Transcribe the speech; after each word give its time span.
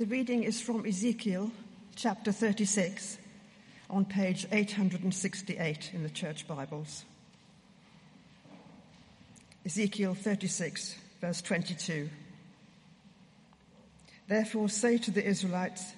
The 0.00 0.06
reading 0.06 0.44
is 0.44 0.62
from 0.62 0.86
Ezekiel 0.86 1.50
chapter 1.94 2.32
36 2.32 3.18
on 3.90 4.06
page 4.06 4.46
868 4.50 5.90
in 5.92 6.02
the 6.02 6.08
Church 6.08 6.48
Bibles. 6.48 7.04
Ezekiel 9.66 10.14
36, 10.14 10.96
verse 11.20 11.42
22. 11.42 12.08
Therefore 14.26 14.70
say 14.70 14.96
to 14.96 15.10
the 15.10 15.22
Israelites, 15.22 15.92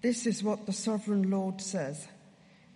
This 0.00 0.24
is 0.24 0.42
what 0.42 0.64
the 0.64 0.72
sovereign 0.72 1.28
Lord 1.28 1.60
says. 1.60 2.08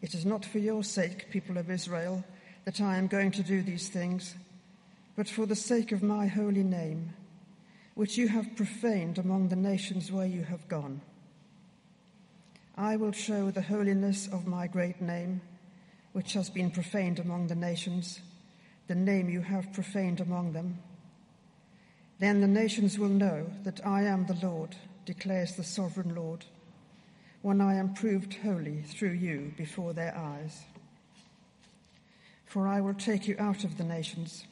It 0.03 0.13
is 0.13 0.27
not 0.27 0.45
for 0.45 0.59
your 0.59 0.85
sake, 0.85 1.31
people 1.31 1.57
of 1.57 1.71
Israel, 1.71 2.23
that 2.67 2.83
I 2.83 2.99
am 2.99 3.07
going 3.07 3.31
to 3.31 3.43
do 3.43 3.63
these 3.63 3.89
things, 3.89 4.35
but 5.17 5.27
for 5.27 5.47
the 5.47 5.57
sake 5.57 5.91
of 5.91 6.03
my 6.03 6.27
holy 6.27 6.65
name, 6.65 7.15
which 7.95 8.17
you 8.19 8.29
have 8.29 8.57
profaned 8.57 9.19
among 9.19 9.49
the 9.49 9.57
nations 9.57 10.11
where 10.11 10.27
you 10.27 10.43
have 10.43 10.67
gone. 10.69 11.01
I 12.77 12.97
will 12.97 13.13
show 13.13 13.51
the 13.51 13.63
holiness 13.63 14.27
of 14.27 14.49
my 14.49 14.67
great 14.67 15.01
name, 15.01 15.41
which 16.13 16.33
has 16.33 16.51
been 16.51 16.71
profaned 16.71 17.21
among 17.21 17.47
the 17.47 17.55
nations, 17.55 18.21
the 18.89 18.97
name 18.97 19.29
you 19.29 19.41
have 19.41 19.73
profaned 19.73 20.21
among 20.21 20.53
them. 20.53 20.79
Then 22.19 22.41
the 22.41 22.49
nations 22.49 22.99
will 22.99 23.09
know 23.09 23.47
that 23.63 23.85
I 23.87 24.03
am 24.03 24.27
the 24.27 24.39
Lord, 24.47 24.75
declares 25.07 25.55
the 25.55 25.65
sovereign 25.65 26.15
Lord, 26.15 26.45
when 27.43 27.61
I 27.61 27.75
am 27.75 27.95
proved 27.95 28.35
holy 28.35 28.83
through 28.83 29.13
you 29.13 29.53
before 29.57 29.93
their 29.93 30.17
eyes. 30.17 30.65
For 32.47 32.67
I 32.67 32.81
will 32.81 32.95
take 32.95 33.29
you 33.29 33.37
out 33.39 33.65
of 33.65 33.77
the 33.77 33.85
nations. 33.85 34.47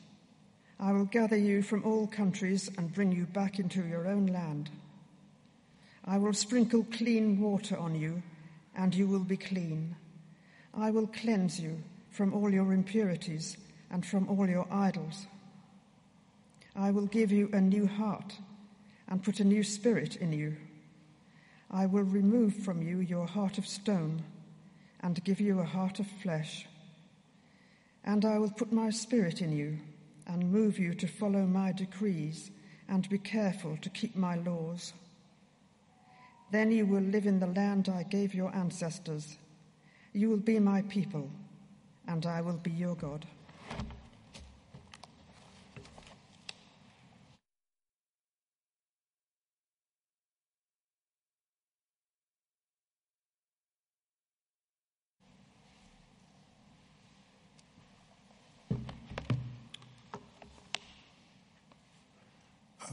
I 0.81 0.93
will 0.93 1.05
gather 1.05 1.37
you 1.37 1.63
from 1.63 1.85
all 1.85 2.07
countries 2.07 2.71
and 2.77 2.93
bring 2.93 3.13
you 3.13 3.27
back 3.27 3.59
into 3.59 3.85
your 3.87 4.09
own 4.09 4.27
land. 4.27 4.71
I 6.05 6.19
will 6.19 6.33
sprinkle 6.33 6.85
clean 6.91 7.41
water 7.41 7.79
on 7.79 7.95
you, 7.95 8.23
and 8.75 8.95
you 8.95 9.07
will 9.07 9.25
be 9.25 9.37
clean. 9.37 9.95
I 10.75 10.91
will 10.91 11.07
cleanse 11.07 11.61
you 11.61 11.83
from 12.11 12.35
all 12.35 12.53
your 12.53 12.73
impurities 12.73 13.57
and 13.91 14.05
from 14.05 14.29
all 14.29 14.49
your 14.49 14.67
idols. 14.71 15.27
I 16.75 16.91
will 16.91 17.07
give 17.07 17.31
you 17.31 17.51
a 17.53 17.61
new 17.61 17.87
heart 17.87 18.35
and 19.09 19.23
put 19.23 19.41
a 19.41 19.45
new 19.45 19.63
spirit 19.63 20.17
in 20.17 20.33
you. 20.33 20.57
I 21.71 21.87
will 21.87 22.03
remove 22.03 22.55
from 22.55 22.83
you 22.83 23.01
your 23.01 23.27
heart 23.27 23.59
of 23.59 23.67
stone 23.67 24.25
and 25.01 25.23
give 25.25 25.41
you 25.41 25.61
a 25.61 25.65
heart 25.65 26.01
of 26.01 26.07
flesh. 26.07 26.67
And 28.05 28.25
I 28.25 28.39
will 28.39 28.51
put 28.51 28.73
my 28.73 28.91
spirit 28.91 29.41
in 29.41 29.53
you 29.53 29.79
and 30.33 30.51
move 30.51 30.79
you 30.79 30.95
to 30.95 31.07
follow 31.07 31.43
my 31.43 31.73
decrees 31.73 32.51
and 32.89 33.07
be 33.11 33.19
careful 33.19 33.77
to 33.83 33.91
keep 33.91 34.17
my 34.17 34.37
laws. 34.37 34.95
Then 36.51 36.73
you 36.73 36.87
will 36.87 37.03
live 37.03 37.27
in 37.27 37.39
the 37.39 37.47
land 37.49 37.91
I 37.91 38.03
gave 38.03 38.35
your 38.35 38.55
ancestors. 38.55 39.37
You 40.15 40.31
will 40.31 40.39
be 40.39 40.59
my 40.59 40.83
people, 40.83 41.31
and 42.09 42.25
I 42.25 42.41
will 42.41 42.57
be 42.57 42.71
your 42.71 42.95
God. 42.95 43.27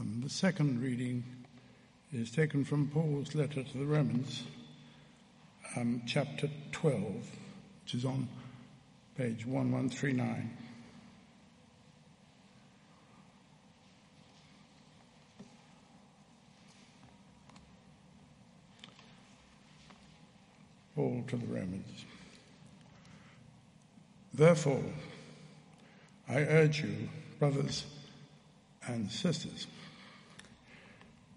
Um, 0.00 0.22
the 0.22 0.30
second 0.30 0.80
reading 0.80 1.22
is 2.10 2.30
taken 2.30 2.64
from 2.64 2.88
Paul's 2.88 3.34
letter 3.34 3.62
to 3.62 3.78
the 3.78 3.84
Romans, 3.84 4.44
um, 5.76 6.00
chapter 6.06 6.48
12, 6.72 7.04
which 7.84 7.94
is 7.94 8.06
on 8.06 8.26
page 9.18 9.44
1139. 9.44 10.56
Paul 20.96 21.24
to 21.28 21.36
the 21.36 21.46
Romans. 21.46 22.06
Therefore, 24.32 24.82
I 26.26 26.38
urge 26.38 26.80
you, 26.80 27.10
brothers 27.38 27.84
and 28.86 29.10
sisters, 29.10 29.66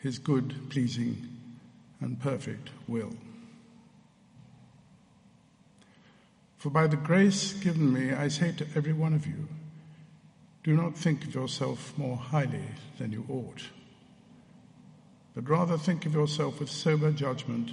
his 0.00 0.18
good, 0.18 0.54
pleasing, 0.70 1.28
and 2.00 2.18
perfect 2.20 2.70
will. 2.88 3.12
For 6.56 6.70
by 6.70 6.86
the 6.86 6.96
grace 6.96 7.52
given 7.54 7.92
me, 7.92 8.12
I 8.12 8.28
say 8.28 8.52
to 8.52 8.66
every 8.74 8.92
one 8.92 9.14
of 9.14 9.26
you, 9.26 9.48
do 10.62 10.76
not 10.76 10.96
think 10.96 11.24
of 11.24 11.34
yourself 11.34 11.96
more 11.96 12.16
highly 12.16 12.64
than 12.98 13.12
you 13.12 13.24
ought, 13.28 13.62
but 15.34 15.48
rather 15.48 15.78
think 15.78 16.04
of 16.04 16.12
yourself 16.12 16.60
with 16.60 16.70
sober 16.70 17.12
judgment 17.12 17.70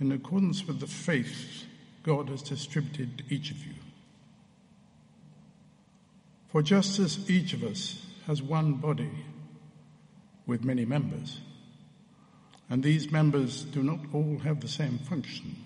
in 0.00 0.12
accordance 0.12 0.66
with 0.66 0.80
the 0.80 0.86
faith 0.86 1.64
God 2.02 2.28
has 2.28 2.42
distributed 2.42 3.18
to 3.18 3.34
each 3.34 3.50
of 3.50 3.64
you. 3.64 3.74
For 6.48 6.62
just 6.62 6.98
as 7.00 7.28
each 7.28 7.52
of 7.54 7.64
us 7.64 8.06
has 8.26 8.40
one 8.40 8.74
body 8.74 9.10
with 10.46 10.64
many 10.64 10.84
members. 10.84 11.40
And 12.70 12.82
these 12.82 13.10
members 13.10 13.64
do 13.64 13.82
not 13.82 14.00
all 14.12 14.38
have 14.44 14.60
the 14.60 14.68
same 14.68 14.98
function. 14.98 15.56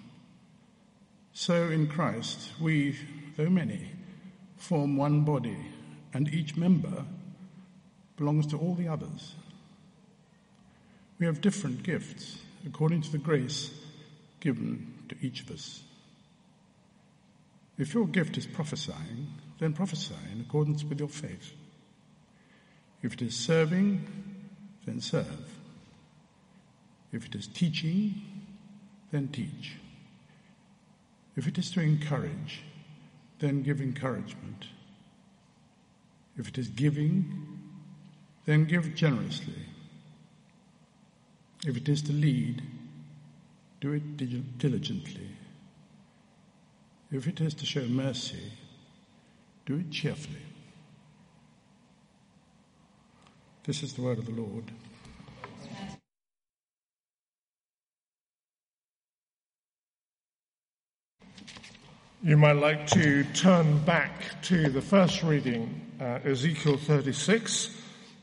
So 1.32 1.68
in 1.68 1.86
Christ, 1.86 2.50
we, 2.60 2.96
though 3.36 3.48
many, 3.48 3.90
form 4.56 4.96
one 4.96 5.24
body, 5.24 5.56
and 6.12 6.28
each 6.32 6.56
member 6.56 7.04
belongs 8.16 8.46
to 8.48 8.58
all 8.58 8.74
the 8.74 8.88
others. 8.88 9.34
We 11.18 11.26
have 11.26 11.40
different 11.40 11.82
gifts 11.82 12.38
according 12.66 13.02
to 13.02 13.12
the 13.12 13.18
grace 13.18 13.70
given 14.40 14.94
to 15.08 15.16
each 15.20 15.42
of 15.42 15.50
us. 15.50 15.82
If 17.78 17.94
your 17.94 18.06
gift 18.06 18.36
is 18.36 18.46
prophesying, 18.46 19.28
then 19.58 19.72
prophesy 19.72 20.14
in 20.32 20.40
accordance 20.40 20.84
with 20.84 20.98
your 20.98 21.08
faith. 21.08 21.52
If 23.02 23.14
it 23.14 23.22
is 23.22 23.36
serving, 23.36 24.27
then 24.88 25.00
serve. 25.00 25.54
If 27.12 27.26
it 27.26 27.34
is 27.34 27.46
teaching, 27.46 28.14
then 29.12 29.28
teach. 29.28 29.76
If 31.36 31.46
it 31.46 31.58
is 31.58 31.70
to 31.72 31.80
encourage, 31.80 32.62
then 33.38 33.62
give 33.62 33.80
encouragement. 33.80 34.64
If 36.38 36.48
it 36.48 36.58
is 36.58 36.68
giving, 36.68 37.60
then 38.46 38.64
give 38.64 38.94
generously. 38.94 39.66
If 41.66 41.76
it 41.76 41.88
is 41.88 42.02
to 42.02 42.12
lead, 42.12 42.62
do 43.80 43.92
it 43.92 44.16
diligently. 44.58 45.28
If 47.10 47.26
it 47.26 47.40
is 47.40 47.54
to 47.54 47.66
show 47.66 47.86
mercy, 47.86 48.52
do 49.66 49.76
it 49.76 49.90
cheerfully. 49.90 50.47
This 53.68 53.82
is 53.82 53.92
the 53.92 54.00
word 54.00 54.16
of 54.16 54.24
the 54.24 54.32
Lord. 54.32 54.64
You 62.22 62.38
might 62.38 62.52
like 62.52 62.86
to 62.86 63.24
turn 63.34 63.80
back 63.80 64.40
to 64.44 64.70
the 64.70 64.80
first 64.80 65.22
reading, 65.22 65.82
uh, 66.00 66.20
Ezekiel 66.24 66.78
36, 66.78 67.76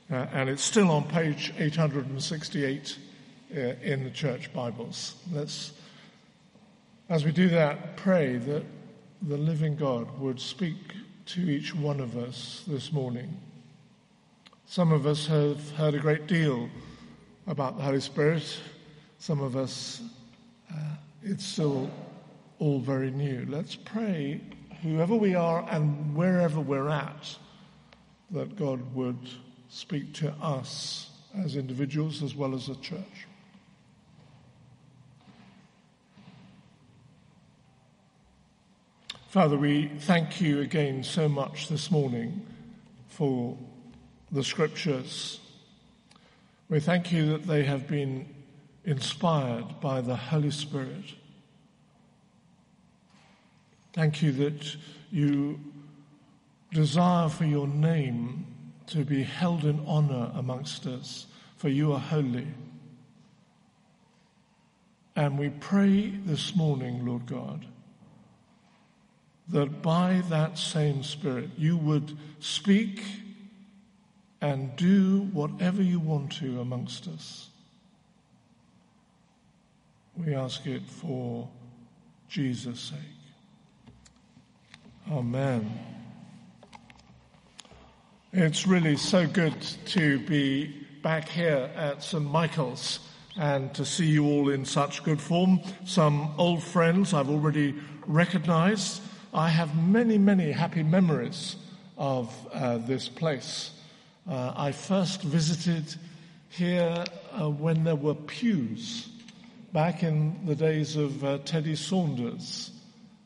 uh, 0.09 0.15
and 0.33 0.49
it's 0.49 0.63
still 0.63 0.89
on 0.89 1.03
page 1.03 1.53
868 1.59 2.97
uh, 3.55 3.59
in 3.83 4.03
the 4.03 4.09
church 4.09 4.51
Bibles. 4.51 5.13
Let's, 5.31 5.73
as 7.07 7.23
we 7.23 7.31
do 7.31 7.49
that, 7.49 7.97
pray 7.97 8.37
that 8.37 8.63
the 9.21 9.37
living 9.37 9.75
God 9.75 10.19
would 10.19 10.39
speak 10.39 10.95
to 11.27 11.41
each 11.41 11.75
one 11.75 11.99
of 11.99 12.17
us 12.17 12.63
this 12.65 12.91
morning. 12.91 13.39
Some 14.67 14.91
of 14.91 15.05
us 15.05 15.27
have 15.27 15.71
heard 15.71 15.93
a 15.93 15.99
great 15.99 16.25
deal 16.25 16.67
about 17.45 17.77
the 17.77 17.83
Holy 17.83 18.01
Spirit. 18.01 18.57
Some 19.19 19.39
of 19.39 19.55
us, 19.55 20.01
uh, 20.73 20.95
it's 21.21 21.45
still 21.45 21.89
all 22.57 22.79
very 22.79 23.11
new. 23.11 23.45
Let's 23.47 23.75
pray, 23.75 24.41
whoever 24.81 25.15
we 25.15 25.35
are 25.35 25.65
and 25.69 26.15
wherever 26.15 26.59
we're 26.59 26.89
at, 26.89 27.37
that 28.31 28.55
God 28.57 28.81
would 28.95 29.29
speak 29.69 30.13
to 30.15 30.31
us 30.41 31.11
as 31.37 31.55
individuals 31.55 32.23
as 32.23 32.35
well 32.35 32.55
as 32.55 32.67
a 32.67 32.75
church. 32.77 33.27
Father, 39.27 39.57
we 39.57 39.91
thank 39.99 40.41
you 40.41 40.61
again 40.61 41.03
so 41.03 41.29
much 41.29 41.67
this 41.67 41.91
morning 41.91 42.43
for 43.09 43.55
the 44.31 44.43
scriptures. 44.43 45.39
We 46.69 46.79
thank 46.79 47.11
you 47.11 47.29
that 47.29 47.47
they 47.47 47.63
have 47.63 47.87
been 47.87 48.27
inspired 48.83 49.79
by 49.81 50.01
the 50.01 50.15
Holy 50.15 50.51
Spirit. 50.51 51.13
Thank 53.93 54.21
you 54.21 54.31
that 54.33 54.75
you 55.11 55.59
desire 56.71 57.29
for 57.29 57.45
your 57.45 57.67
name 57.67 58.45
to 58.87 59.05
be 59.05 59.23
held 59.23 59.63
in 59.63 59.83
honor 59.87 60.31
amongst 60.35 60.85
us, 60.85 61.27
for 61.57 61.69
you 61.69 61.93
are 61.93 61.99
holy. 61.99 62.47
And 65.15 65.39
we 65.39 65.49
pray 65.49 66.09
this 66.09 66.55
morning, 66.55 67.05
Lord 67.05 67.25
God, 67.25 67.65
that 69.47 69.81
by 69.81 70.21
that 70.29 70.57
same 70.57 71.03
Spirit 71.03 71.51
you 71.57 71.77
would 71.77 72.17
speak 72.39 73.01
and 74.41 74.75
do 74.75 75.21
whatever 75.33 75.81
you 75.81 75.99
want 75.99 76.31
to 76.33 76.61
amongst 76.61 77.07
us. 77.07 77.49
We 80.17 80.33
ask 80.33 80.65
it 80.65 80.83
for 80.83 81.47
Jesus' 82.29 82.79
sake. 82.79 83.93
Amen. 85.11 85.79
It's 88.31 88.67
really 88.67 88.97
so 88.97 89.27
good 89.27 89.59
to 89.87 90.19
be 90.19 90.87
back 91.01 91.29
here 91.29 91.69
at 91.75 92.03
St. 92.03 92.23
Michael's 92.23 92.99
and 93.37 93.73
to 93.73 93.85
see 93.85 94.05
you 94.05 94.25
all 94.25 94.49
in 94.49 94.65
such 94.65 95.03
good 95.03 95.21
form. 95.21 95.59
Some 95.85 96.33
old 96.37 96.63
friends 96.63 97.13
I've 97.13 97.29
already 97.29 97.75
recognized 98.07 99.01
I 99.35 99.49
have 99.49 99.75
many, 99.75 100.17
many 100.17 100.53
happy 100.53 100.81
memories 100.81 101.57
of 101.97 102.33
uh, 102.53 102.77
this 102.77 103.09
place. 103.09 103.71
Uh, 104.27 104.53
I 104.55 104.71
first 104.71 105.21
visited 105.21 105.95
here 106.49 107.05
uh, 107.39 107.49
when 107.49 107.83
there 107.83 107.95
were 107.95 108.15
pews, 108.15 109.09
back 109.71 110.03
in 110.03 110.45
the 110.45 110.55
days 110.55 110.95
of 110.95 111.23
uh, 111.23 111.37
Teddy 111.45 111.75
Saunders. 111.75 112.71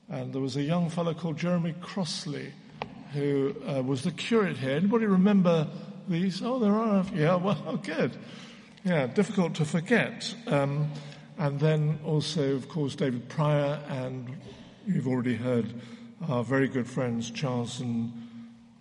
And 0.09 0.33
there 0.33 0.41
was 0.41 0.57
a 0.57 0.63
young 0.63 0.89
fellow 0.89 1.13
called 1.13 1.37
Jeremy 1.37 1.75
Crossley 1.79 2.51
who 3.13 3.55
uh, 3.67 3.81
was 3.81 4.03
the 4.03 4.11
curate 4.11 4.57
here. 4.57 4.71
Anybody 4.71 5.05
remember 5.05 5.67
these? 6.07 6.41
Oh, 6.41 6.59
there 6.59 6.73
are. 6.73 7.05
Yeah, 7.13 7.35
well, 7.43 7.79
good. 7.83 8.17
Yeah, 8.83 9.07
difficult 9.07 9.55
to 9.55 9.65
forget. 9.65 10.33
Um, 10.47 10.91
and 11.37 11.59
then 11.59 11.99
also, 12.05 12.55
of 12.55 12.67
course, 12.67 12.95
David 12.95 13.29
Pryor, 13.29 13.79
and 13.87 14.35
you've 14.85 15.07
already 15.07 15.35
heard 15.35 15.73
our 16.27 16.43
very 16.43 16.67
good 16.67 16.87
friends 16.87 17.31
Charles 17.31 17.79
and 17.79 18.11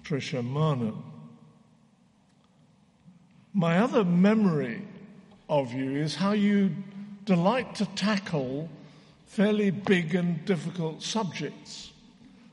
Tricia 0.05 0.43
Marnham. 0.43 1.03
My 3.59 3.81
other 3.81 4.05
memory 4.05 4.83
of 5.49 5.73
you 5.73 5.97
is 5.97 6.15
how 6.15 6.31
you 6.31 6.77
delight 7.25 7.75
to 7.75 7.87
tackle 7.87 8.69
fairly 9.27 9.73
big 9.73 10.15
and 10.15 10.45
difficult 10.45 11.03
subjects. 11.03 11.91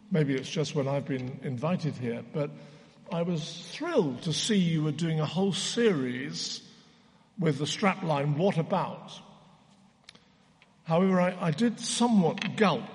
Maybe 0.09 0.33
it's 0.33 0.49
just 0.49 0.73
when 0.73 0.87
I've 0.87 1.05
been 1.05 1.39
invited 1.43 1.93
here, 1.93 2.23
but 2.33 2.49
I 3.11 3.21
was 3.21 3.69
thrilled 3.71 4.23
to 4.23 4.33
see 4.33 4.55
you 4.55 4.81
were 4.81 4.91
doing 4.91 5.19
a 5.19 5.27
whole 5.27 5.53
series 5.53 6.63
with 7.37 7.59
the 7.59 7.65
strapline, 7.65 8.35
What 8.35 8.57
About? 8.57 9.11
However, 10.85 11.21
I, 11.21 11.37
I 11.39 11.51
did 11.51 11.79
somewhat 11.79 12.55
gulp 12.55 12.89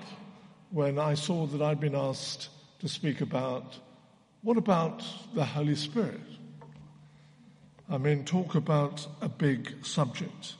when 0.71 0.99
I 0.99 1.13
saw 1.13 1.45
that 1.45 1.61
I'd 1.61 1.79
been 1.79 1.95
asked 1.95 2.49
to 2.79 2.89
speak 2.89 3.21
about 3.21 3.79
what 4.41 4.57
about 4.57 5.01
the 5.33 5.45
Holy 5.45 5.75
Spirit? 5.75 6.30
I 7.91 7.97
mean, 7.97 8.23
talk 8.23 8.55
about 8.55 9.05
a 9.19 9.27
big 9.27 9.85
subject. 9.85 10.55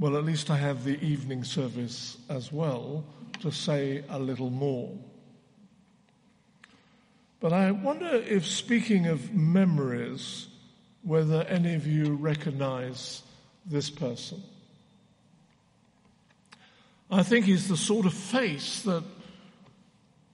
Well, 0.00 0.16
at 0.16 0.24
least 0.24 0.48
I 0.48 0.56
have 0.56 0.82
the 0.84 0.98
evening 1.04 1.44
service 1.44 2.16
as 2.30 2.50
well 2.50 3.04
to 3.40 3.52
say 3.52 4.02
a 4.08 4.18
little 4.18 4.48
more. 4.48 4.90
But 7.40 7.52
I 7.52 7.72
wonder 7.72 8.06
if, 8.06 8.46
speaking 8.46 9.06
of 9.06 9.34
memories, 9.34 10.46
whether 11.02 11.42
any 11.42 11.74
of 11.74 11.86
you 11.86 12.14
recognize 12.14 13.22
this 13.66 13.90
person. 13.90 14.42
I 17.10 17.22
think 17.22 17.44
he's 17.44 17.68
the 17.68 17.76
sort 17.76 18.06
of 18.06 18.14
face 18.14 18.80
that 18.82 19.04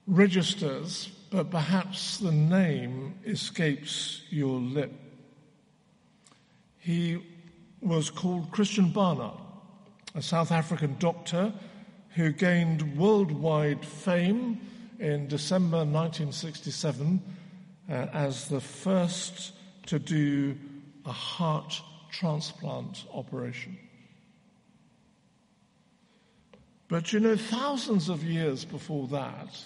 registers, 0.07 1.11
but 1.31 1.51
perhaps 1.51 2.17
the 2.17 2.31
name 2.31 3.15
escapes 3.25 4.21
your 4.29 4.57
lip. 4.59 5.04
He 6.85 7.17
was 7.81 8.11
called 8.11 8.51
Christiaan 8.51 8.93
Barnard, 8.93 9.39
a 10.13 10.21
South 10.21 10.51
African 10.51 10.95
doctor 10.99 11.51
who 12.09 12.31
gained 12.31 12.95
worldwide 12.95 13.83
fame 13.83 14.61
in 14.99 15.27
December 15.27 15.77
1967 15.77 17.23
uh, 17.89 17.91
as 18.13 18.49
the 18.49 18.61
first 18.61 19.53
to 19.87 19.97
do 19.97 20.55
a 21.07 21.11
heart 21.11 21.81
transplant 22.11 23.05
operation. 23.11 23.79
But 26.87 27.11
you 27.11 27.19
know, 27.19 27.35
thousands 27.35 28.09
of 28.09 28.23
years 28.23 28.63
before 28.63 29.07
that, 29.07 29.57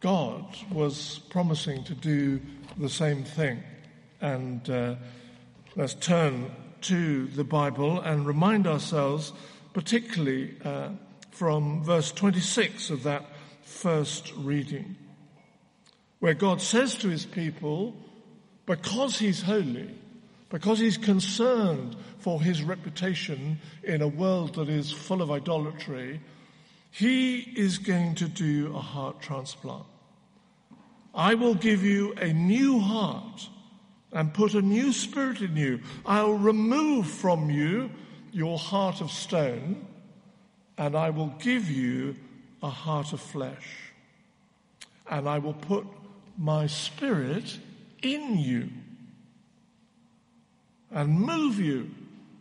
God 0.00 0.44
was 0.70 1.20
promising 1.30 1.84
to 1.84 1.94
do 1.94 2.38
the 2.76 2.90
same 2.90 3.24
thing. 3.24 3.62
And 4.20 4.68
uh, 4.68 4.96
let's 5.76 5.94
turn 5.94 6.50
to 6.82 7.26
the 7.28 7.44
Bible 7.44 8.00
and 8.00 8.26
remind 8.26 8.66
ourselves, 8.66 9.32
particularly 9.72 10.56
uh, 10.64 10.90
from 11.30 11.84
verse 11.84 12.10
26 12.12 12.90
of 12.90 13.02
that 13.04 13.24
first 13.62 14.32
reading, 14.36 14.96
where 16.18 16.34
God 16.34 16.60
says 16.60 16.96
to 16.96 17.08
his 17.08 17.24
people, 17.24 17.94
because 18.66 19.18
he's 19.18 19.42
holy, 19.42 19.90
because 20.48 20.78
he's 20.78 20.98
concerned 20.98 21.96
for 22.18 22.42
his 22.42 22.62
reputation 22.62 23.58
in 23.84 24.02
a 24.02 24.08
world 24.08 24.54
that 24.56 24.68
is 24.68 24.90
full 24.90 25.22
of 25.22 25.30
idolatry, 25.30 26.20
he 26.90 27.38
is 27.38 27.78
going 27.78 28.16
to 28.16 28.26
do 28.26 28.74
a 28.74 28.80
heart 28.80 29.20
transplant. 29.20 29.84
I 31.14 31.34
will 31.34 31.54
give 31.54 31.84
you 31.84 32.12
a 32.14 32.32
new 32.32 32.80
heart 32.80 33.48
and 34.12 34.34
put 34.34 34.54
a 34.54 34.62
new 34.62 34.92
spirit 34.92 35.40
in 35.40 35.56
you. 35.56 35.80
I'll 36.04 36.34
remove 36.34 37.06
from 37.06 37.50
you 37.50 37.90
your 38.32 38.58
heart 38.58 39.00
of 39.00 39.10
stone 39.10 39.86
and 40.78 40.96
I 40.96 41.10
will 41.10 41.34
give 41.38 41.70
you 41.70 42.16
a 42.62 42.70
heart 42.70 43.12
of 43.12 43.20
flesh. 43.20 43.92
And 45.10 45.28
I 45.28 45.38
will 45.38 45.54
put 45.54 45.86
my 46.38 46.66
spirit 46.66 47.58
in 48.02 48.38
you 48.38 48.70
and 50.90 51.20
move 51.20 51.60
you 51.60 51.90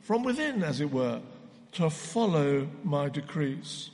from 0.02 0.24
within, 0.24 0.64
as 0.64 0.80
it 0.80 0.92
were, 0.92 1.22
to 1.74 1.90
follow 1.90 2.68
my 2.84 3.10
decrees. 3.10 3.92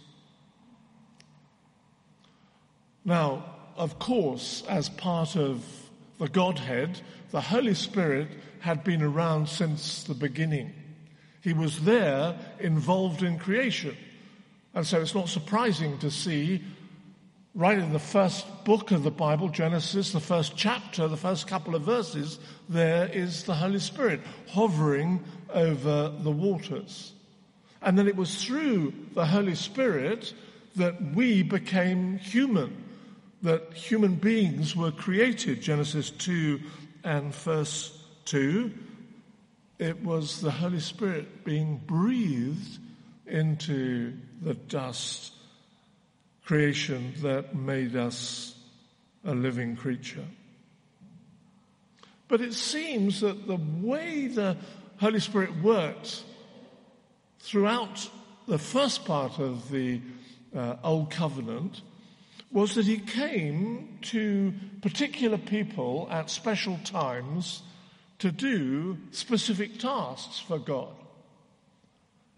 Now, 3.04 3.46
of 3.76 4.00
course, 4.00 4.64
as 4.70 4.90
part 4.90 5.36
of 5.36 5.66
the 6.18 6.28
Godhead, 6.28 7.00
the 7.32 7.42
Holy 7.42 7.74
Spirit 7.74 8.28
had 8.60 8.84
been 8.84 9.02
around 9.02 9.50
since 9.50 10.04
the 10.04 10.14
beginning. 10.14 10.74
He 11.42 11.54
was 11.54 11.82
there 11.82 12.38
involved 12.60 13.22
in 13.22 13.38
creation. 13.38 13.96
And 14.74 14.86
so 14.86 15.00
it's 15.00 15.16
not 15.16 15.30
surprising 15.30 15.98
to 16.00 16.10
see 16.10 16.64
right 17.56 17.78
in 17.78 17.94
the 17.94 18.00
first 18.00 18.66
book 18.66 18.92
of 18.92 19.04
the 19.04 19.12
Bible, 19.12 19.48
Genesis, 19.48 20.12
the 20.12 20.20
first 20.20 20.58
chapter, 20.58 21.08
the 21.08 21.16
first 21.16 21.48
couple 21.48 21.74
of 21.74 21.84
verses, 21.84 22.38
there 22.68 23.08
is 23.08 23.44
the 23.44 23.56
Holy 23.56 23.80
Spirit 23.80 24.20
hovering 24.50 25.24
over 25.50 26.14
the 26.20 26.32
waters. 26.32 27.14
And 27.82 27.98
then 27.98 28.08
it 28.08 28.16
was 28.16 28.44
through 28.44 28.94
the 29.14 29.26
Holy 29.26 29.56
Spirit 29.56 30.34
that 30.76 31.02
we 31.14 31.44
became 31.44 32.18
human, 32.18 32.84
that 33.42 33.74
human 33.74 34.16
beings 34.16 34.76
were 34.76 34.92
created, 34.92 35.62
Genesis 35.62 36.10
2 36.12 36.60
and 37.04 37.34
verse 37.34 37.98
2. 38.26 38.72
it 39.78 40.04
was 40.04 40.42
the 40.42 40.52
Holy 40.52 40.80
Spirit 40.80 41.44
being 41.44 41.78
breathed 41.86 42.80
into 43.28 44.14
the 44.42 44.54
dust 44.54 45.34
creation 46.46 47.14
that 47.22 47.56
made 47.56 47.96
us 47.96 48.56
a 49.26 49.34
living 49.34 49.76
creature. 49.76 50.26
But 52.28 52.42
it 52.42 52.54
seems 52.54 53.22
that 53.22 53.48
the 53.48 53.60
way 53.82 54.28
the 54.28 54.58
Holy 54.98 55.20
Spirit 55.20 55.56
worked 55.62 56.24
throughout 57.40 58.10
the 58.48 58.58
first 58.58 59.06
part 59.06 59.40
of 59.40 59.70
the 59.70 60.02
uh, 60.56 60.76
Old 60.84 61.12
Covenant 61.12 61.82
was 62.56 62.76
that 62.76 62.86
he 62.86 62.98
came 62.98 64.00
to 64.02 64.54
particular 64.82 65.38
people 65.38 66.08
at 66.10 66.30
special 66.30 66.80
times 66.86 67.62
to 68.18 68.32
do 68.32 68.98
specific 69.12 69.78
tasks 69.78 70.40
for 70.40 70.58
God. 70.58 70.96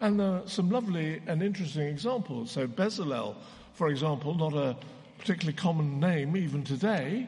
And 0.02 0.20
there 0.20 0.28
are 0.28 0.48
some 0.48 0.72
lovely 0.72 1.22
and 1.28 1.44
interesting 1.44 1.84
examples. 1.84 2.50
So 2.50 2.68
Bezalel, 2.68 3.36
for 3.74 3.90
example, 3.90 4.34
not 4.34 4.56
a 4.56 4.76
particularly 5.20 5.56
common 5.56 6.00
name 6.00 6.36
even 6.36 6.64
today, 6.64 7.28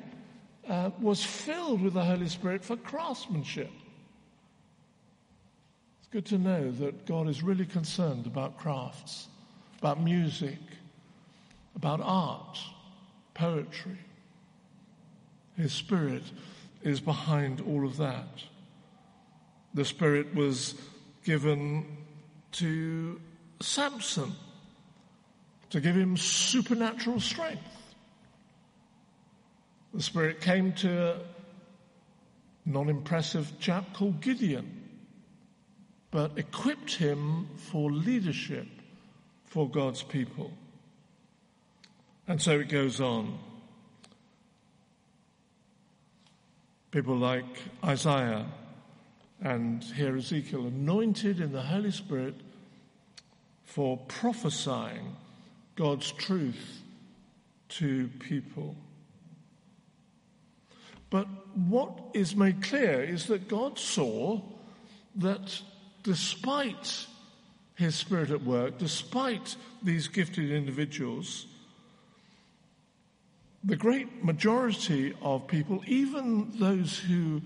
uh, 0.68 0.90
was 1.00 1.24
filled 1.24 1.84
with 1.84 1.94
the 1.94 2.04
Holy 2.04 2.28
Spirit 2.28 2.66
for 2.66 2.76
craftsmanship. 2.76 3.70
It's 6.00 6.10
good 6.10 6.26
to 6.26 6.40
know 6.40 6.72
that 6.72 7.06
God 7.06 7.28
is 7.28 7.44
really 7.44 7.68
concerned 7.68 8.26
about 8.26 8.58
crafts, 8.58 9.28
about 9.78 10.02
music, 10.02 10.58
about 11.76 12.02
art, 12.02 12.58
poetry. 13.40 13.98
His 15.56 15.72
Spirit 15.72 16.24
is 16.84 17.00
behind 17.00 17.62
all 17.62 17.86
of 17.86 17.96
that. 17.98 18.28
The 19.74 19.86
Spirit 19.86 20.36
was 20.36 20.76
given 21.24 21.86
to 22.54 23.20
Samson 23.62 24.34
to 25.70 25.80
give 25.80 25.96
him 25.96 26.18
supernatural 26.18 27.22
strength. 27.22 27.64
The 29.94 30.04
Spirit 30.04 30.42
came 30.42 30.74
to 30.74 31.14
a 31.14 31.20
non 32.66 32.90
impressive 32.90 33.54
chap 33.60 33.94
called 33.94 34.20
Gideon, 34.20 34.70
but 36.12 36.38
equipped 36.38 36.96
him 36.96 37.48
for 37.56 37.90
leadership 37.90 38.68
for 39.46 39.70
God's 39.70 40.04
people. 40.04 40.52
And 42.30 42.40
so 42.40 42.60
it 42.60 42.70
goes 42.70 43.02
on. 43.02 43.40
People 46.92 47.18
like 47.18 47.44
Isaiah 47.84 48.46
and 49.42 49.84
here 49.84 50.16
Ezekiel, 50.16 50.68
anointed 50.68 51.42
in 51.42 51.52
the 51.52 51.64
Holy 51.64 51.90
Spirit 51.90 52.36
for 53.64 53.98
prophesying 54.08 55.16
God's 55.76 56.12
truth 56.12 56.84
to 57.70 58.10
people. 58.20 58.76
But 61.10 61.26
what 61.56 61.98
is 62.14 62.36
made 62.36 62.62
clear 62.62 63.02
is 63.02 63.26
that 63.26 63.48
God 63.48 63.80
saw 63.80 64.40
that 65.16 65.62
despite 66.04 67.08
his 67.74 67.96
spirit 67.96 68.30
at 68.30 68.44
work, 68.44 68.78
despite 68.78 69.56
these 69.82 70.08
gifted 70.08 70.52
individuals, 70.52 71.48
the 73.64 73.76
great 73.76 74.24
majority 74.24 75.14
of 75.22 75.48
people, 75.48 75.84
even 75.88 76.52
those 76.60 76.98
who 76.98 77.42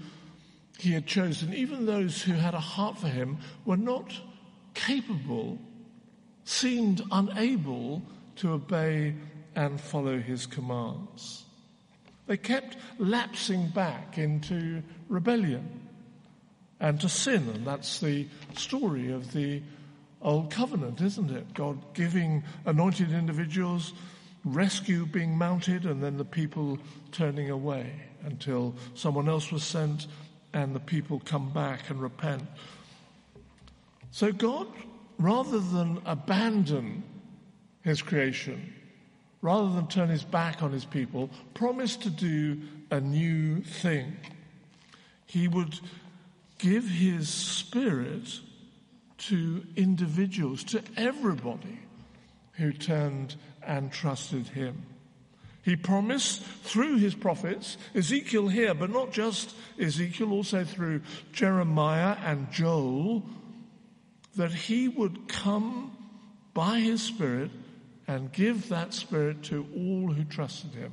he 0.78 0.92
had 0.92 1.06
chosen, 1.06 1.54
even 1.54 1.86
those 1.86 2.22
who 2.22 2.34
had 2.34 2.54
a 2.54 2.60
heart 2.60 2.98
for 2.98 3.08
him, 3.08 3.38
were 3.66 3.78
not 3.78 4.14
capable, 4.74 5.58
seemed 6.46 7.02
unable 7.12 8.02
to 8.36 8.52
obey 8.52 9.16
and 9.56 9.80
follow 9.80 10.20
his 10.20 10.46
commands. 10.46 11.46
They 12.28 12.38
kept 12.38 12.78
lapsing 12.98 13.70
back 13.70 14.18
into 14.18 14.82
rebellion 15.10 15.82
and 16.80 17.00
to 17.02 17.10
sin, 17.10 17.50
and 17.54 17.66
that's 17.66 18.00
the 18.00 18.28
story 18.56 19.12
of 19.12 19.32
the 19.34 19.62
Old 20.22 20.52
Covenant, 20.52 21.02
isn't 21.02 21.32
it? 21.32 21.54
God 21.54 21.78
giving 21.94 22.44
anointed 22.66 23.12
individuals 23.12 23.94
rescue 24.46 25.06
being 25.06 25.38
mounted 25.38 25.86
and 25.86 26.04
then 26.04 26.18
the 26.18 26.26
people 26.26 26.78
turning 27.12 27.50
away 27.50 27.92
until 28.24 28.76
someone 28.94 29.30
else 29.30 29.52
was 29.52 29.64
sent 29.64 30.08
and 30.54 30.76
the 30.76 30.80
people 30.80 31.22
come 31.26 31.52
back 31.52 31.90
and 31.90 32.02
repent. 32.02 32.44
So 34.12 34.32
God, 34.32 34.68
rather 35.18 35.60
than 35.60 36.02
abandon 36.06 37.04
his 37.82 38.02
creation, 38.02 38.74
rather 39.42 39.74
than 39.74 39.88
turn 39.88 40.10
his 40.10 40.24
back 40.24 40.64
on 40.64 40.72
his 40.72 40.86
people, 40.86 41.30
promised 41.54 42.02
to 42.04 42.10
do 42.10 42.62
a 42.92 43.00
new 43.00 43.62
thing. 43.62 44.16
He 45.26 45.48
would 45.48 45.80
give 46.60 46.88
his 46.88 47.28
spirit 47.28 48.40
to 49.18 49.66
individuals, 49.76 50.64
to 50.66 50.82
everybody 50.96 51.80
who 52.54 52.72
turned 52.72 53.36
and 53.66 53.92
trusted 53.92 54.48
him. 54.48 54.84
He 55.64 55.78
promised 55.78 56.42
through 56.44 56.98
his 56.98 57.16
prophets, 57.16 57.78
Ezekiel 57.96 58.50
here, 58.50 58.74
but 58.74 58.90
not 58.90 59.14
just 59.14 59.56
Ezekiel, 59.80 60.32
also 60.34 60.66
through 60.66 61.02
Jeremiah 61.32 62.18
and 62.24 62.52
Joel, 62.52 63.24
that 64.36 64.52
he 64.52 64.90
would 64.90 65.30
come 65.30 65.96
by 66.54 66.80
his 66.80 67.02
Spirit 67.02 67.50
and 68.08 68.32
give 68.34 68.68
that 68.70 68.94
Spirit 68.94 69.44
to 69.44 69.66
all 69.74 70.12
who 70.12 70.26
trusted 70.26 70.74
him. 70.74 70.92